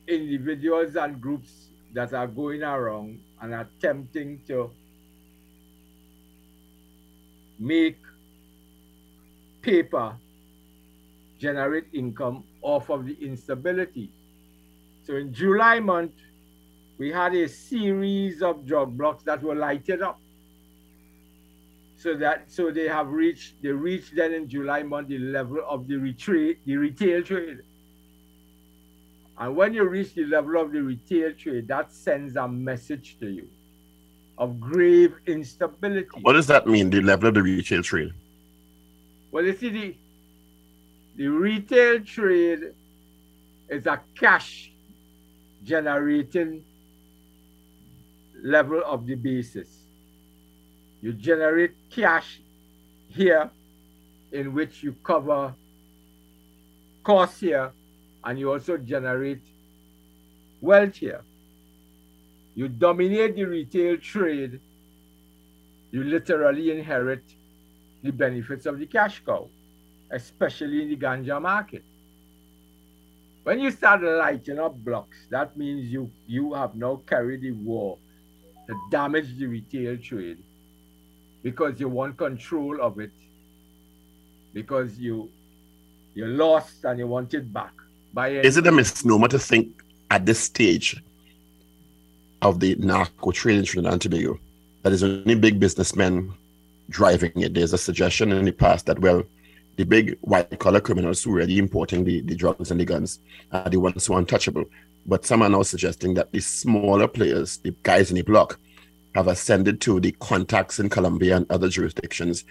[0.08, 4.72] individuals and groups that are going around and attempting to
[7.60, 7.98] make
[9.62, 10.16] paper
[11.40, 14.10] generate income off of the instability.
[15.04, 16.12] So in July month,
[16.98, 20.20] we had a series of drug blocks that were lighted up.
[21.98, 25.88] So that so they have reached they reached then in July month the level of
[25.88, 27.60] the retrade the retail trade.
[29.40, 33.30] And when you reach the level of the retail trade, that sends a message to
[33.30, 33.48] you
[34.38, 36.08] of grave instability.
[36.22, 38.14] What does that mean, the level of the retail trade?
[39.32, 39.96] Well, you see, the,
[41.16, 42.74] the retail trade
[43.70, 44.72] is a cash
[45.64, 46.64] generating
[48.44, 49.68] level of the basis.
[51.02, 52.42] You generate cash
[53.10, 53.50] here
[54.32, 55.54] in which you cover
[57.04, 57.72] costs here
[58.24, 59.42] and you also generate
[60.62, 61.22] wealth here.
[62.56, 64.60] You dominate the retail trade,
[65.92, 67.24] you literally inherit
[68.04, 69.48] the benefits of the cash cow,
[70.12, 71.84] especially in the ganja market.
[73.44, 77.98] When you start lighting up blocks, that means you, you have now carried the war
[78.68, 80.38] to damage the retail trade
[81.44, 83.12] because you want control of it,
[84.54, 85.30] because you
[86.14, 87.72] you lost and you want it back.
[88.14, 91.02] By Is it a misnomer to think at this stage
[92.42, 94.40] of the narco trade in Trinidad and Tobago
[94.82, 96.34] that is only big businessmen
[96.90, 97.54] driving it?
[97.54, 99.24] There's a suggestion in the past that, well,
[99.76, 103.20] the big white collar criminals who are already importing the, the drugs and the guns
[103.52, 104.66] are the ones who are untouchable.
[105.08, 108.60] But some are now suggesting that the smaller players, the guys in the block,
[109.16, 112.44] have ascended to the contacts in Colombia and other jurisdictions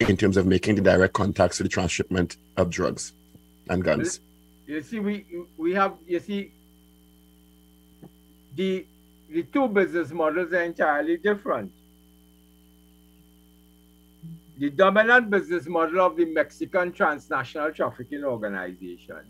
[0.00, 3.12] in terms of making the direct contacts to the transshipment of drugs
[3.68, 4.20] and guns.
[4.66, 5.24] You see, we
[5.56, 6.52] we have you see
[8.54, 8.86] the
[9.30, 11.72] the two business models are entirely different.
[14.58, 19.28] The dominant business model of the Mexican transnational trafficking organizations,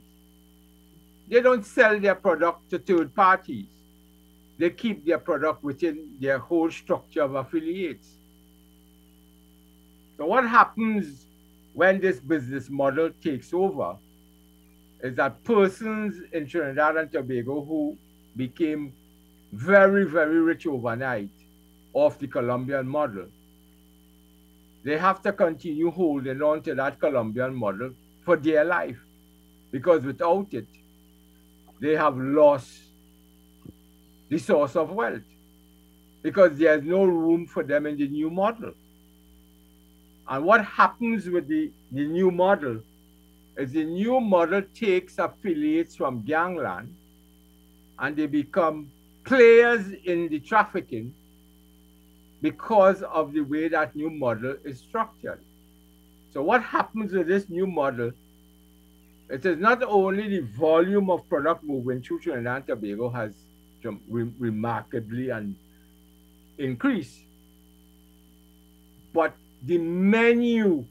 [1.29, 3.67] they don't sell their product to third parties.
[4.59, 8.09] They keep their product within their whole structure of affiliates.
[10.17, 11.27] So what happens
[11.75, 13.97] when this business model takes over
[15.01, 17.97] is that persons in Trinidad and Tobago who
[18.37, 18.93] became
[19.53, 21.31] very, very rich overnight
[21.93, 23.27] off the Colombian model,
[24.83, 27.93] they have to continue holding on to that Colombian model
[28.25, 28.99] for their life.
[29.71, 30.67] Because without it,
[31.81, 32.69] they have lost
[34.29, 35.23] the source of wealth.
[36.23, 38.73] Because there's no room for them in the new model.
[40.29, 42.81] And what happens with the, the new model
[43.57, 46.95] is the new model takes affiliates from gangland
[47.99, 48.91] and they become
[49.25, 51.15] players in the trafficking
[52.41, 55.41] because of the way that new model is structured.
[56.33, 58.13] So what happens with this new model?
[59.31, 63.33] It is not only the volume of product moving through Trinidad and Tobago has
[64.09, 65.55] re remarkably and
[66.57, 67.21] increased,
[69.13, 70.85] but the menu,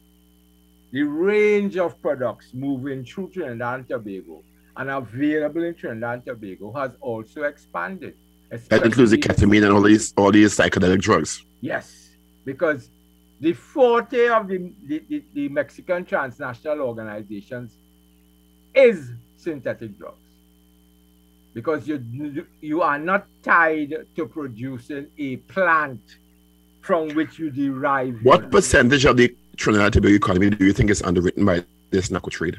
[0.91, 4.43] the range of products moving through Trinidad and Tobago
[4.75, 8.15] and available in Trinidad and Tobago has also expanded.
[8.69, 11.43] That includes the ketamine and all these all these psychedelic drugs.
[11.59, 12.11] Yes,
[12.45, 12.91] because
[13.41, 17.77] the forte of the, the, the, the Mexican transnational organizations
[18.77, 20.17] is synthetic drugs.
[21.53, 26.01] Because you you are not tied to producing a plant
[26.81, 28.19] from which you derive.
[28.23, 32.11] What percentage of the Trinidad and Tobago economy do you think is underwritten by this
[32.11, 32.57] narco trade?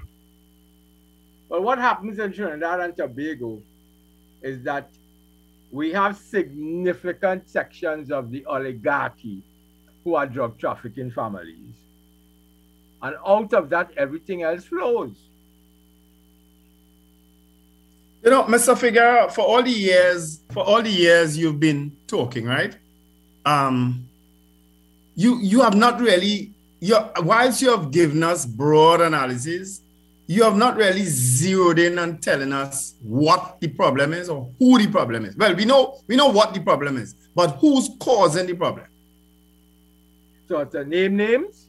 [1.48, 3.62] Well, what happens in Trinidad and Tobago
[4.42, 4.90] is that
[5.70, 9.42] we have significant sections of the oligarchy
[10.02, 11.74] who are drug trafficking families.
[13.00, 15.27] And out of that, everything else flows.
[18.22, 18.74] You know, Mr.
[18.74, 22.76] Figueira, for all the years, for all the years you've been talking, right?
[23.44, 24.08] Um,
[25.14, 29.82] you you have not really, your whilst you have given us broad analysis,
[30.26, 34.78] you have not really zeroed in and telling us what the problem is or who
[34.78, 35.36] the problem is.
[35.36, 38.86] Well, we know we know what the problem is, but who's causing the problem?
[40.48, 41.66] So it's a name names.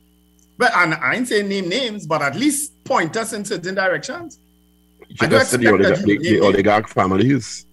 [0.57, 4.39] But and I ain't saying name names, but at least point us in certain directions.
[5.10, 7.66] You just said the, oligarch, the, the oligarch families.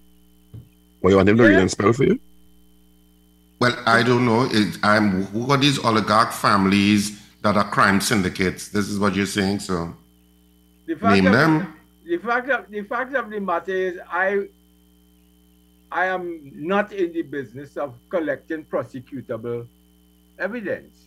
[1.01, 1.51] Well, you want them to yeah.
[1.51, 2.19] read and spell for you?
[3.61, 4.49] Well, I don't know.
[4.51, 8.69] It, I'm, who are these oligarch families that are crime syndicates?
[8.69, 9.95] This is what you're saying, so
[10.87, 11.75] the fact name of, them.
[12.05, 14.47] The fact of the fact of the matter is, I
[15.91, 19.67] I am not in the business of collecting prosecutable
[20.39, 21.07] evidence.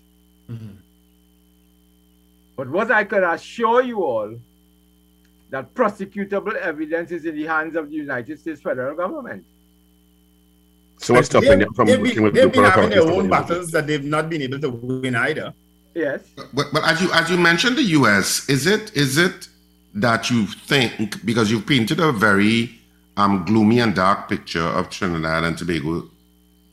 [0.50, 0.76] Mm-hmm.
[2.56, 4.36] But what I can assure you all
[5.50, 9.46] that prosecutable evidence is in the hands of the United States federal government.
[10.98, 13.18] So what's stopping them from they've working been, with they've been having their own deal
[13.18, 13.32] with it?
[13.32, 15.54] battles that they've not been able to win either.
[15.96, 16.22] Yes.
[16.54, 19.48] But, but as you as you mentioned the U.S., is it is it
[19.96, 22.80] that you think because you've painted a very
[23.18, 26.10] um, gloomy and dark picture of Trinidad and Tobago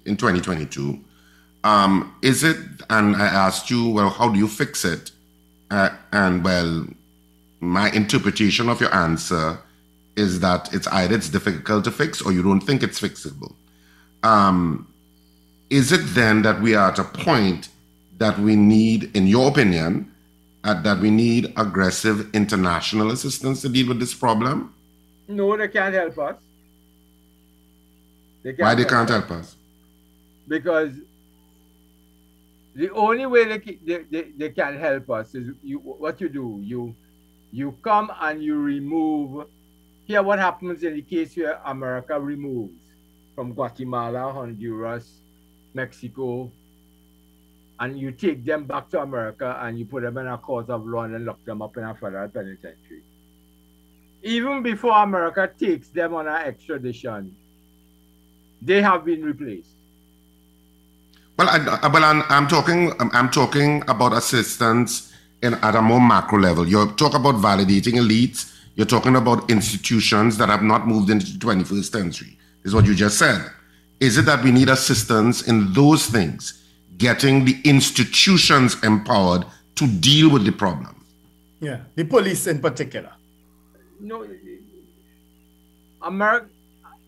[0.05, 1.01] in 2022?
[1.64, 2.59] Um, is it?
[2.91, 5.11] And I asked you, well, how do you fix it?
[5.70, 6.87] Uh, and well,
[7.61, 9.59] my interpretation of your answer
[10.17, 13.55] is that it's either it's difficult to fix or you don't think it's fixable.
[14.23, 14.87] Um,
[15.71, 17.69] is it then that we are at a point
[18.19, 20.11] that we need, in your opinion,
[20.65, 24.75] uh, that we need aggressive international assistance to deal with this problem?
[25.29, 26.37] No, they can't help us.
[28.43, 29.29] They Why they help can't us.
[29.29, 29.57] help us?
[30.49, 30.93] because
[32.75, 36.61] the only way they, they, they, they can help us is you what you do
[36.63, 36.95] you
[37.57, 39.47] you come and you remove
[40.05, 42.83] here what happens in the case where america removes
[43.35, 45.21] from guatemala honduras
[45.73, 46.51] mexico
[47.81, 50.85] and you take them back to america and you put them in a court of
[50.87, 53.03] law and lock them up in a federal penitentiary
[54.23, 57.35] even before america takes them on an extradition
[58.61, 59.71] they have been replaced
[61.39, 62.81] Well, I, well, I'm, I'm talking.
[63.13, 66.66] I'm talking about assistance in at a more macro level.
[66.66, 68.53] You talk about validating elites.
[68.74, 72.39] You're talking about institutions that have not moved into the 21st century.
[72.64, 73.51] Is what you just said.
[74.01, 76.62] Is it that we need assistance in those things,
[76.99, 79.45] getting the institutions empowered
[79.76, 80.95] to deal with the problem?
[81.61, 83.12] Yeah, the police in particular.
[84.01, 84.26] no
[86.03, 86.51] American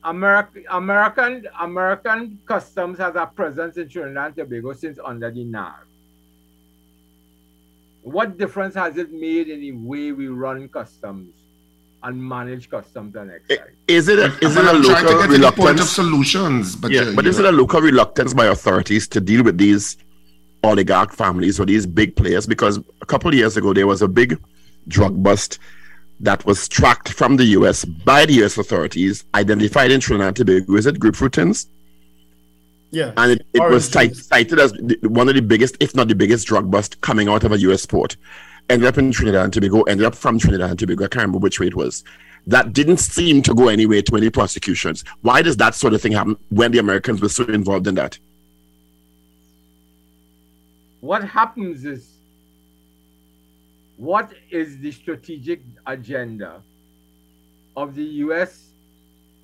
[0.05, 5.88] American American American customs has a presence in Trinidad and Tobago since under the NAR.
[8.13, 11.35] What difference has it made in the way we run customs
[12.03, 13.75] and manage customs and excise?
[13.87, 15.91] Is it a, is it But a I'm trying to local get to of reluctance?
[15.91, 16.77] solutions.
[16.77, 19.59] But Yeah, you- but you is it a local reluctance by authorities to deal with
[19.59, 19.97] these
[20.63, 22.47] oligarch families or these big players?
[22.47, 24.39] Because a couple of years ago, there was a big
[24.87, 25.59] drug bust
[26.21, 30.77] that was tracked from the US by the US authorities, identified in Trinidad and Tobago.
[30.77, 31.69] Is it grapefruit tins?
[32.91, 33.13] Yeah.
[33.17, 36.15] And it, it was Orange cited as the, one of the biggest, if not the
[36.15, 38.17] biggest, drug bust coming out of a US port.
[38.71, 41.05] Ended up in Trinidad and Tobago, ended up from Trinidad and Tobago.
[41.05, 42.05] I can't remember which way it was.
[42.47, 45.05] That didn't seem to go anywhere to any prosecutions.
[45.21, 48.19] Why does that sort of thing happen when the Americans were so involved in that?
[51.01, 52.19] What happens is
[53.97, 56.63] what is the strategic agenda
[57.77, 58.71] of the US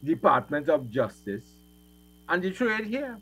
[0.03, 1.45] Department of Justice
[2.29, 3.19] and the trade here?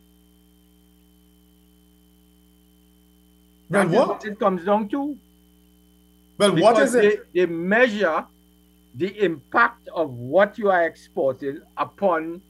[3.73, 4.25] Well, That is what?
[4.27, 5.17] it comes down to.
[6.39, 7.33] Well, what Because is it?
[7.33, 8.27] They, they measure
[8.95, 12.43] the impact of what you are exporting upon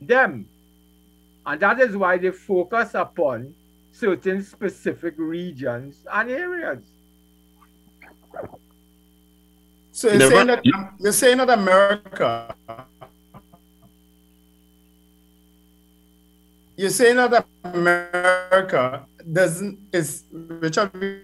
[0.00, 0.46] them.
[1.46, 3.54] And that is why they focus upon
[3.92, 6.82] certain specific regions and areas.
[9.92, 10.64] So you're saying that
[10.98, 12.54] you're saying that America.
[16.76, 21.22] You're saying that America doesn't is Richard we're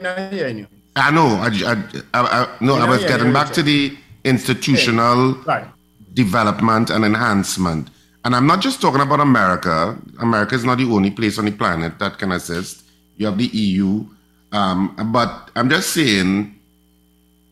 [0.00, 0.66] not hearing you.
[0.96, 1.26] I know.
[1.26, 1.72] I, I,
[2.14, 5.66] I, I, no, I was getting back to the institutional Right.
[6.14, 7.90] development and enhancement.
[8.24, 9.96] And I'm not just talking about America.
[10.20, 12.82] America is not the only place on the planet that can assist.
[13.16, 14.04] You have the EU.
[14.52, 16.54] Um, but I'm just saying,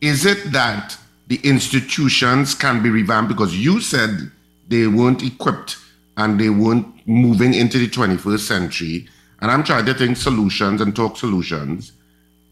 [0.00, 0.96] is it that
[1.28, 3.28] the institutions can be revamped?
[3.28, 4.30] Because you said
[4.68, 5.76] they weren't equipped
[6.16, 9.08] and they weren't moving into the 21st century.
[9.44, 11.92] And I'm trying to think solutions and talk solutions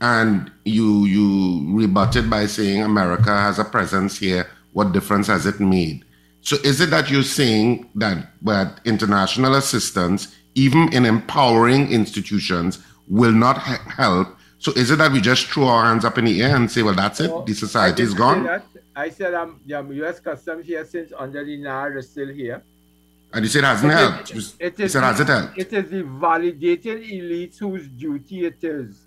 [0.02, 4.46] and you you rebutted by saying America has a presence here.
[4.74, 6.04] What difference has it made?
[6.42, 12.78] So is it that you're saying that that international assistance, even in empowering institutions,
[13.08, 14.28] will not he- help?
[14.58, 16.82] So is it that we just throw our hands up in the air and say,
[16.82, 18.60] well, that's it, the society is gone.
[18.94, 20.20] I said um, the U.S.
[20.20, 22.62] Customs here since under the NAR is still here.
[23.32, 24.30] And you said it hasn't It helped.
[24.34, 25.58] is- You it is said has it the- helped?
[25.58, 29.00] It is the validated elites whose duty it is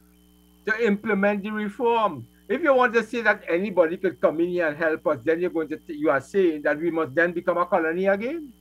[0.65, 2.25] to implement the reform.
[2.47, 5.41] If you want to say that anybody could come in here and help us, then
[5.41, 8.51] you're going to you are saying that we must then become a colony again.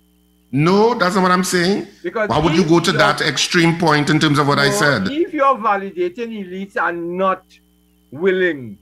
[0.52, 1.88] No, that's not what I'm saying.
[2.02, 4.70] Because Why would you go to you're- that extreme point in terms of what I
[4.70, 5.08] said?
[5.08, 7.42] If your validating elites are not
[8.12, 8.78] willing,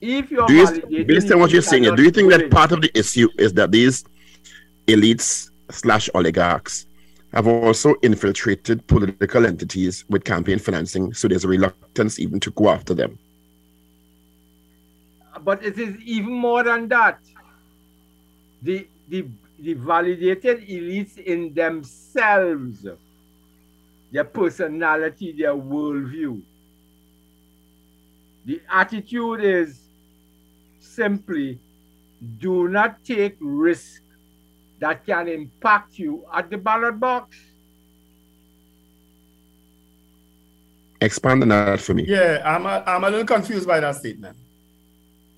[0.00, 2.80] if your Do you, based on what you're saying, do you think that part of
[2.80, 4.04] the issue is that these
[4.86, 6.86] elites slash oligarchs
[7.32, 12.70] have also infiltrated political entities with campaign financing, so there's a reluctance even to go
[12.70, 13.18] after them.
[15.44, 17.18] But it is even more than that.
[18.62, 19.26] The, the,
[19.58, 22.86] the validated elites in themselves,
[24.10, 26.40] their personality, their worldview.
[28.46, 29.80] The attitude is
[30.80, 31.58] simply
[32.38, 34.00] do not take risk
[34.78, 37.36] that can impact you at the ballot box.
[41.00, 42.04] Expand on that for me.
[42.06, 44.36] Yeah, I'm a, I'm a little confused by that statement.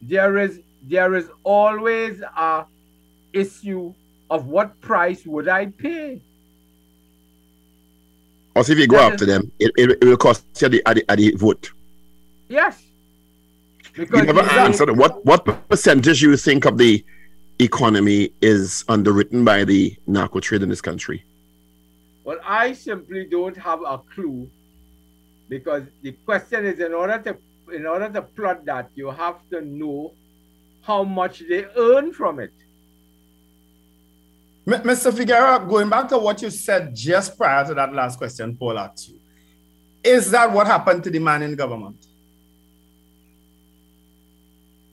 [0.02, 2.64] There is there is always a
[3.32, 3.92] issue
[4.30, 6.20] of what price would I pay.
[8.54, 10.82] Also, if you go That after is- them, it, it, it will cost you the,
[10.86, 11.70] at the, at the vote.
[12.48, 12.82] Yes.
[13.96, 17.04] You never answered what what percentage you think of the
[17.58, 21.24] economy is underwritten by the narco trade in this country?
[22.24, 24.50] Well, I simply don't have a clue
[25.48, 29.60] because the question is in order to in order to plot that you have to
[29.60, 30.12] know
[30.82, 32.52] how much they earn from it.
[34.66, 35.12] Mr.
[35.12, 39.08] Figueira, going back to what you said just prior to that last question Paul asked
[39.08, 39.18] you,
[40.04, 42.06] is that what happened to the Manning government?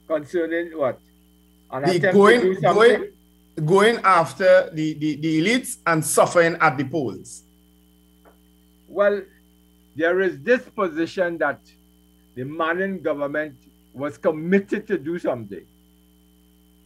[0.06, 1.00] Concerning what?
[1.70, 2.74] An The going, to do something?
[2.74, 7.42] going, going after the, the, the elites and suffering at the polls.
[8.88, 9.22] Well,
[9.96, 11.60] there is this position that
[12.34, 13.56] the Manning government
[13.94, 15.64] was committed to do something.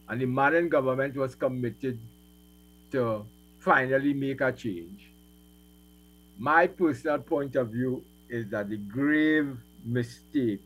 [0.07, 1.99] And the Manning government was committed
[2.91, 3.25] to
[3.59, 5.11] finally make a change.
[6.37, 10.63] My personal point of view is that the grave mistake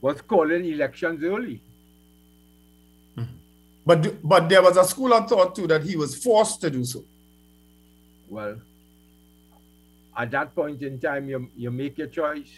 [0.00, 1.60] was calling elections early.
[3.16, 3.32] Mm-hmm.
[3.84, 6.84] But, but there was a school of thought too that he was forced to do
[6.84, 7.04] so.
[8.28, 8.60] Well,
[10.16, 12.50] at that point in time, you, you make your choice.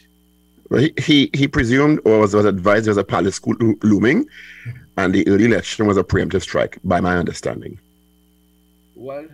[0.71, 3.75] Well, he, he he presumed or was, was advised there was a palace school lo-
[3.83, 4.71] looming, mm-hmm.
[4.97, 7.79] and the early election was a preemptive strike, by my understanding.
[8.95, 9.27] Well,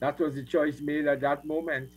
[0.00, 1.90] that was the choice made at that moment.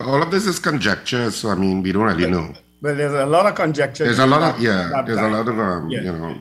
[0.00, 2.54] All of this is conjecture, so I mean, we don't really know.
[2.82, 4.04] But there's a lot of conjecture.
[4.04, 5.02] There's a lot of yeah.
[5.06, 6.00] There's a lot of um, Yeah.
[6.02, 6.38] you know.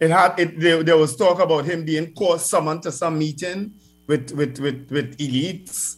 [0.00, 0.60] It had it.
[0.60, 3.72] There, there was talk about him being called summoned to some meeting
[4.06, 5.96] with with with with elites,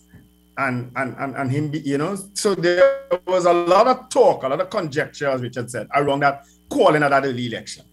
[0.57, 1.69] and and and and him.
[1.69, 5.43] Be, you know, so there was a lot of talk, a lot of conjecture, as
[5.43, 7.85] Richard said, around that calling of that early election.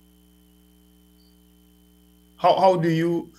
[2.38, 3.30] How how do you?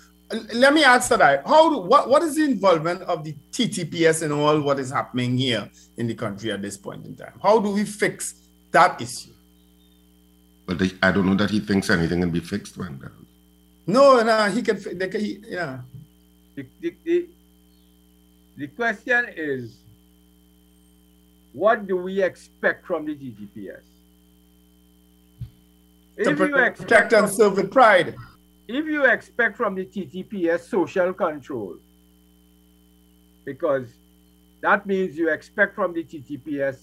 [0.54, 1.46] Let me answer that.
[1.46, 5.36] How do, what what is the involvement of the TTPS in all what is happening
[5.36, 7.38] here in the country at this point in time?
[7.42, 8.34] How do we fix
[8.72, 9.30] that issue?
[10.66, 13.10] But they, I don't know that he thinks anything can be fixed, Wendell.
[13.86, 14.78] No, no, he can.
[14.78, 15.80] fi- They can he, yeah.
[16.56, 17.26] The, the, the,
[18.56, 19.76] the question is
[21.52, 23.80] what do we expect from the TTPS?
[26.16, 28.14] to If you, protect expect and serve with pride.
[28.66, 31.76] If you expect from the TTPS social control,
[33.44, 33.86] because
[34.62, 36.78] that means you expect from the TTPS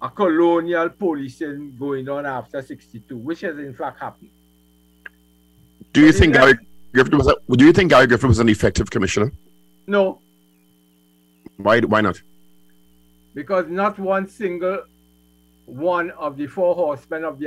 [0.00, 4.30] a colonial policing going on after 62, which has in fact happened.
[5.92, 6.58] Do you But think Gary
[6.92, 7.26] Griffith was?
[7.28, 9.32] A, do you think Gary Griffith was an effective commissioner?
[9.86, 10.20] No,
[11.56, 11.80] Why?
[11.80, 12.20] Why not?
[13.34, 14.78] because not one single
[15.66, 17.46] one of the four horsemen of the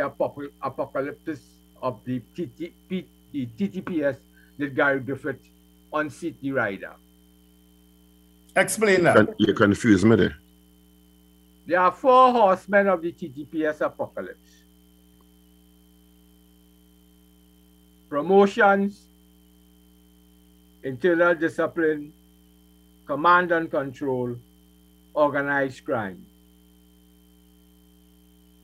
[0.62, 1.42] apocalypse
[1.82, 4.18] of the, TTP, the TTPS
[4.58, 5.40] that Gary Griffith
[5.92, 6.12] on
[6.42, 6.94] the rider.
[8.56, 9.36] Explain that.
[9.38, 10.36] You confuse me there.
[11.66, 14.38] There are four horsemen of the TTPS apocalypse.
[18.10, 19.06] Promotions,
[20.84, 22.12] internal discipline,
[23.06, 24.36] command and control,
[25.14, 26.26] organized crime.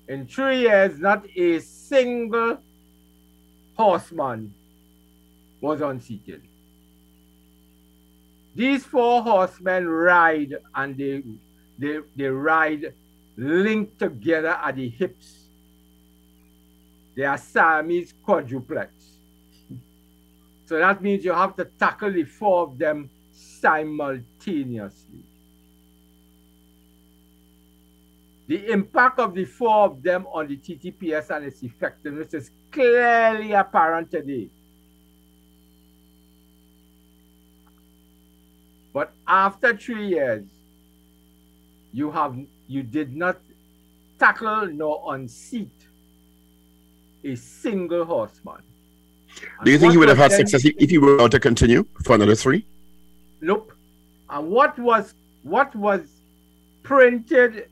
[0.08, 2.58] In three years, not a single
[3.76, 4.54] horseman
[5.62, 6.42] was unseated.
[8.56, 11.24] These four horsemen ride and they
[11.78, 12.94] they, they ride
[13.36, 15.48] linked together at the hips.
[17.16, 19.18] They are Siamese quadruplets.
[20.66, 25.24] So that means you have to tackle the four of them simultaneously.
[28.48, 33.54] The impact of the four of them on the TTPS and its effectiveness is clearly
[33.54, 34.50] apparent today.
[38.94, 40.46] But after three years,
[41.92, 42.38] you have
[42.68, 43.40] you did not
[44.20, 45.72] tackle nor unseat
[47.24, 48.62] a single horseman.
[49.64, 52.16] Do you think he would have had success if if he were to continue for
[52.16, 52.66] another three?
[53.42, 53.74] Nope.
[54.30, 56.02] And what was what was
[56.84, 57.70] printed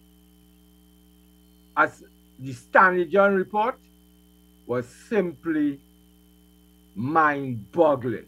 [1.76, 2.03] as
[2.39, 3.80] the Stanley John report
[4.65, 5.80] was simply
[6.95, 8.26] mind-boggling.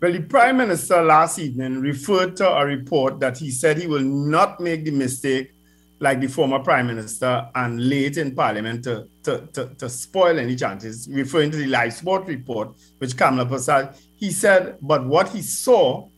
[0.00, 4.00] Well, the Prime Minister last evening referred to a report that he said he will
[4.00, 5.52] not make the mistake
[6.00, 10.56] like the former Prime Minister and late in Parliament to, to, to, to spoil any
[10.56, 16.08] chances, referring to the LifeSport report, which Kamla Persad, he said, but what he saw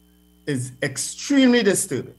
[0.47, 2.15] is extremely disturbing.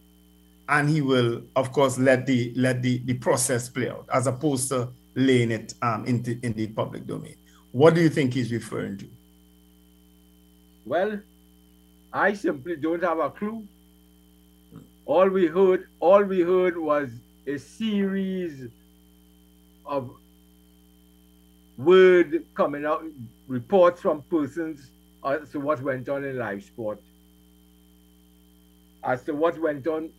[0.70, 4.70] And he will, of course, let the let the, the process play out as opposed
[4.70, 7.36] to laying it um, in, the, in the public domain.
[7.72, 9.08] What do you think he's referring to?
[10.86, 11.20] Well,
[12.12, 13.68] I simply don't have a clue.
[15.06, 17.10] All we heard, all we heard was
[17.46, 18.70] a series
[19.86, 20.12] of
[21.78, 23.04] word coming out,
[23.48, 24.92] reports from persons
[25.26, 27.00] as to what went on in LifeSport.
[29.04, 30.10] As to what went on,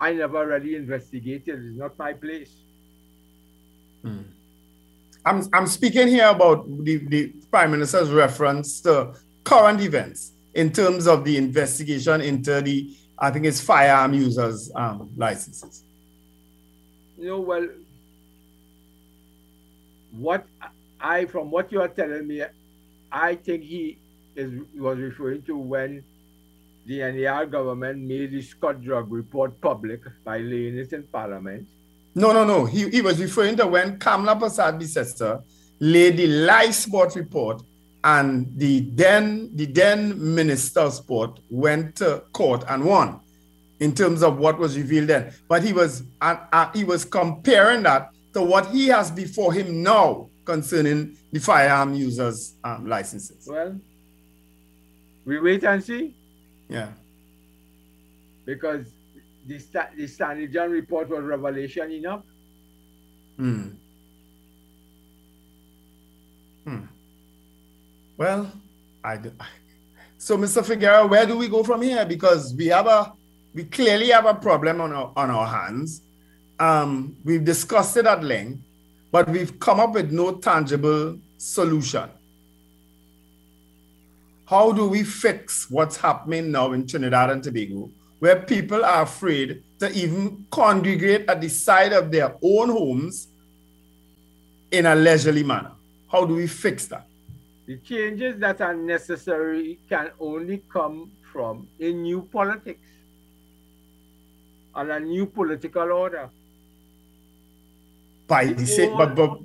[0.00, 1.64] I never really investigated.
[1.64, 2.52] It's not my place.
[4.02, 4.22] Hmm.
[5.24, 11.06] I'm, I'm speaking here about the, the Prime Minister's reference to current events in terms
[11.06, 15.84] of the investigation into the, I think it's firearm users um, licenses?
[17.18, 17.68] You know, well,
[20.12, 20.46] what
[21.00, 22.42] I, from what you are telling me,
[23.12, 23.98] I think he
[24.36, 26.04] is was referring to when
[26.86, 31.68] the NAR government made the Scott drug report public by laying it in Parliament.
[32.14, 32.64] No, no, no.
[32.64, 35.42] He, he was referring to when Kamla Persad-Bissessar
[35.78, 37.62] laid the LifeSport report
[38.02, 43.20] and the then the then minister of sport went to court and won
[43.78, 45.32] in terms of what was revealed then.
[45.48, 49.82] But he was uh, uh, he was comparing that to what he has before him
[49.82, 53.46] now concerning the firearm users um, licenses.
[53.46, 53.78] Well,
[55.24, 56.14] we wait and see.
[56.70, 56.90] Yeah.
[58.46, 58.86] Because
[59.46, 59.60] the,
[59.96, 62.22] the Stanley John report was revelation enough.
[63.36, 63.68] Hmm.
[66.64, 66.80] Hmm.
[68.16, 68.52] Well,
[69.02, 69.32] I do.
[70.18, 70.62] So, Mr.
[70.62, 72.04] Figueira, where do we go from here?
[72.04, 73.12] Because we have a,
[73.54, 76.02] we clearly have a problem on our, on our hands.
[76.58, 78.60] Um, we've discussed it at length,
[79.10, 82.10] but we've come up with no tangible solution.
[84.50, 87.88] How do we fix what's happening now in Trinidad and Tobago,
[88.18, 93.28] where people are afraid to even congregate at the side of their own homes
[94.72, 95.70] in a leisurely manner?
[96.10, 97.06] How do we fix that?
[97.66, 102.88] The changes that are necessary can only come from a new politics
[104.74, 106.28] and a new political order.
[108.26, 109.38] By the same, but, but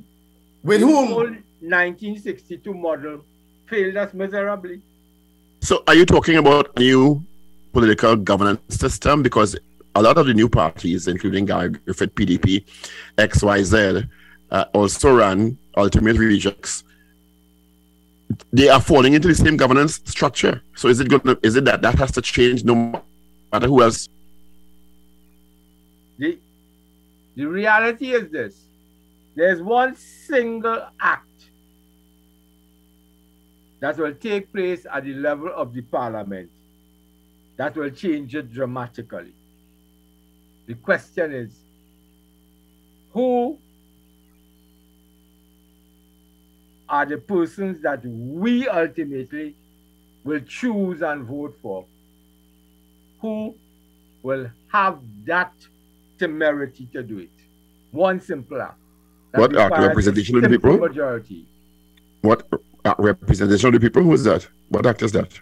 [0.64, 1.44] with the whom?
[1.60, 3.24] 1962 model
[3.70, 4.82] failed us miserably.
[5.66, 7.26] So, are you talking about a new
[7.74, 9.24] political governance system?
[9.24, 9.58] Because
[9.96, 12.64] a lot of the new parties, including Guy Griffith, PDP,
[13.18, 14.08] XYZ,
[14.52, 16.84] uh, also ran ultimate rejects
[18.52, 20.62] they are falling into the same governance structure.
[20.76, 23.04] So is it going to, is it that that has to change no
[23.52, 24.10] matter who else?
[26.18, 26.38] The,
[27.36, 28.66] the reality is this.
[29.36, 31.28] There's one single act
[33.86, 36.50] that will take place at the level of the parliament
[37.56, 39.32] that will change it dramatically.
[40.66, 41.52] The question is,
[43.14, 43.60] who
[46.90, 49.56] are the persons that we ultimately
[50.24, 51.86] will choose and vote for
[53.22, 53.54] who
[54.24, 55.54] will have that
[56.18, 57.30] temerity to do it.
[57.92, 58.80] One simple act.
[59.36, 59.56] What
[60.08, 60.80] of the people?
[60.80, 61.46] Majority.
[62.22, 62.48] What
[62.98, 64.04] representation of the people?
[64.04, 64.48] Who is that?
[64.70, 65.40] What act is that?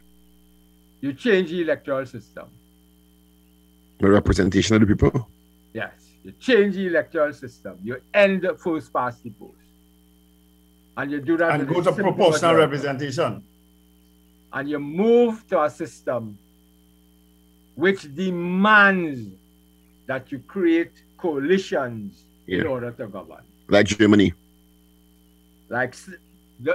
[1.01, 2.47] You change the electoral system.
[3.99, 5.27] The representation of the people?
[5.73, 5.91] Yes.
[6.23, 7.77] You change the electoral system.
[7.83, 9.57] You end first past the post.
[10.95, 13.43] And you do that and go to proportional representation.
[14.53, 16.37] And you move to a system
[17.75, 19.27] which demands
[20.05, 22.59] that you create coalitions yeah.
[22.59, 23.43] in order to govern.
[23.67, 24.33] Like Germany.
[25.69, 25.95] Like,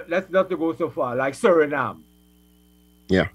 [0.08, 2.02] let's not go so far, like Suriname.
[3.08, 3.28] Yeah.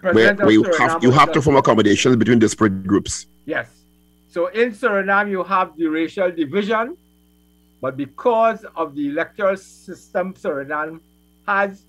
[0.00, 3.26] Where, where you have, you have to form accommodations between disparate groups.
[3.46, 3.68] Yes.
[4.28, 6.96] So in Suriname, you have the racial division
[7.80, 11.00] but because of the electoral system, Suriname
[11.46, 11.84] has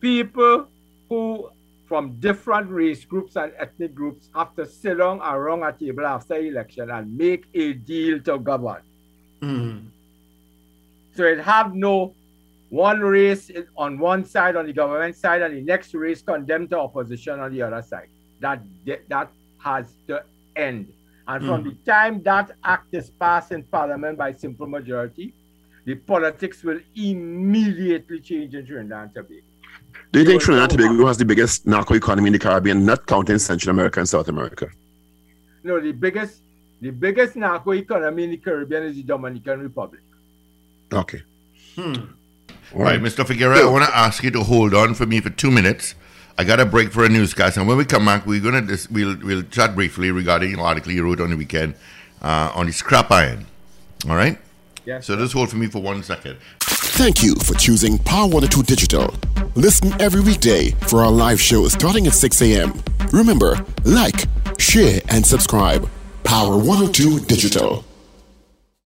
[0.00, 0.66] people
[1.08, 1.50] who
[1.86, 6.34] from different race groups and ethnic groups have to sit down around a table after
[6.34, 8.82] election and make a deal to govern.
[9.40, 9.86] Mm.
[11.14, 12.12] So it have no
[12.70, 16.78] one race on one side on the government side and the next race condemned to
[16.78, 18.08] opposition on the other side.
[18.40, 18.62] That
[19.08, 20.22] that has to
[20.56, 20.92] end.
[21.28, 21.70] And from mm.
[21.70, 25.34] the time that act is passed in parliament by simple majority,
[25.84, 29.42] the politics will immediately change in Trinidad and Tobago.
[30.12, 33.06] Do you think Trinidad and Tobago has the biggest narco economy in the Caribbean, not
[33.06, 34.68] counting Central America and South America?
[35.64, 36.42] No, the biggest
[36.80, 40.02] the biggest narco economy in the Caribbean is the Dominican Republic.
[40.92, 41.22] Okay.
[41.74, 41.94] Hmm.
[42.76, 43.24] All right, Mr.
[43.24, 45.94] Figueira, I want to ask you to hold on for me for two minutes.
[46.36, 48.90] I got a break for a newscast, and when we come back, we're gonna dis-
[48.90, 51.74] we'll we'll chat briefly regarding an article you wrote on the weekend
[52.20, 53.46] uh, on the scrap iron.
[54.06, 54.38] All right.
[54.84, 55.06] Yes.
[55.06, 56.36] So just hold for me for one second.
[56.60, 59.14] Thank you for choosing Power 102 Digital.
[59.54, 62.82] Listen every weekday for our live show starting at 6 a.m.
[63.10, 64.26] Remember, like,
[64.58, 65.88] share, and subscribe.
[66.24, 67.85] Power 102 Digital.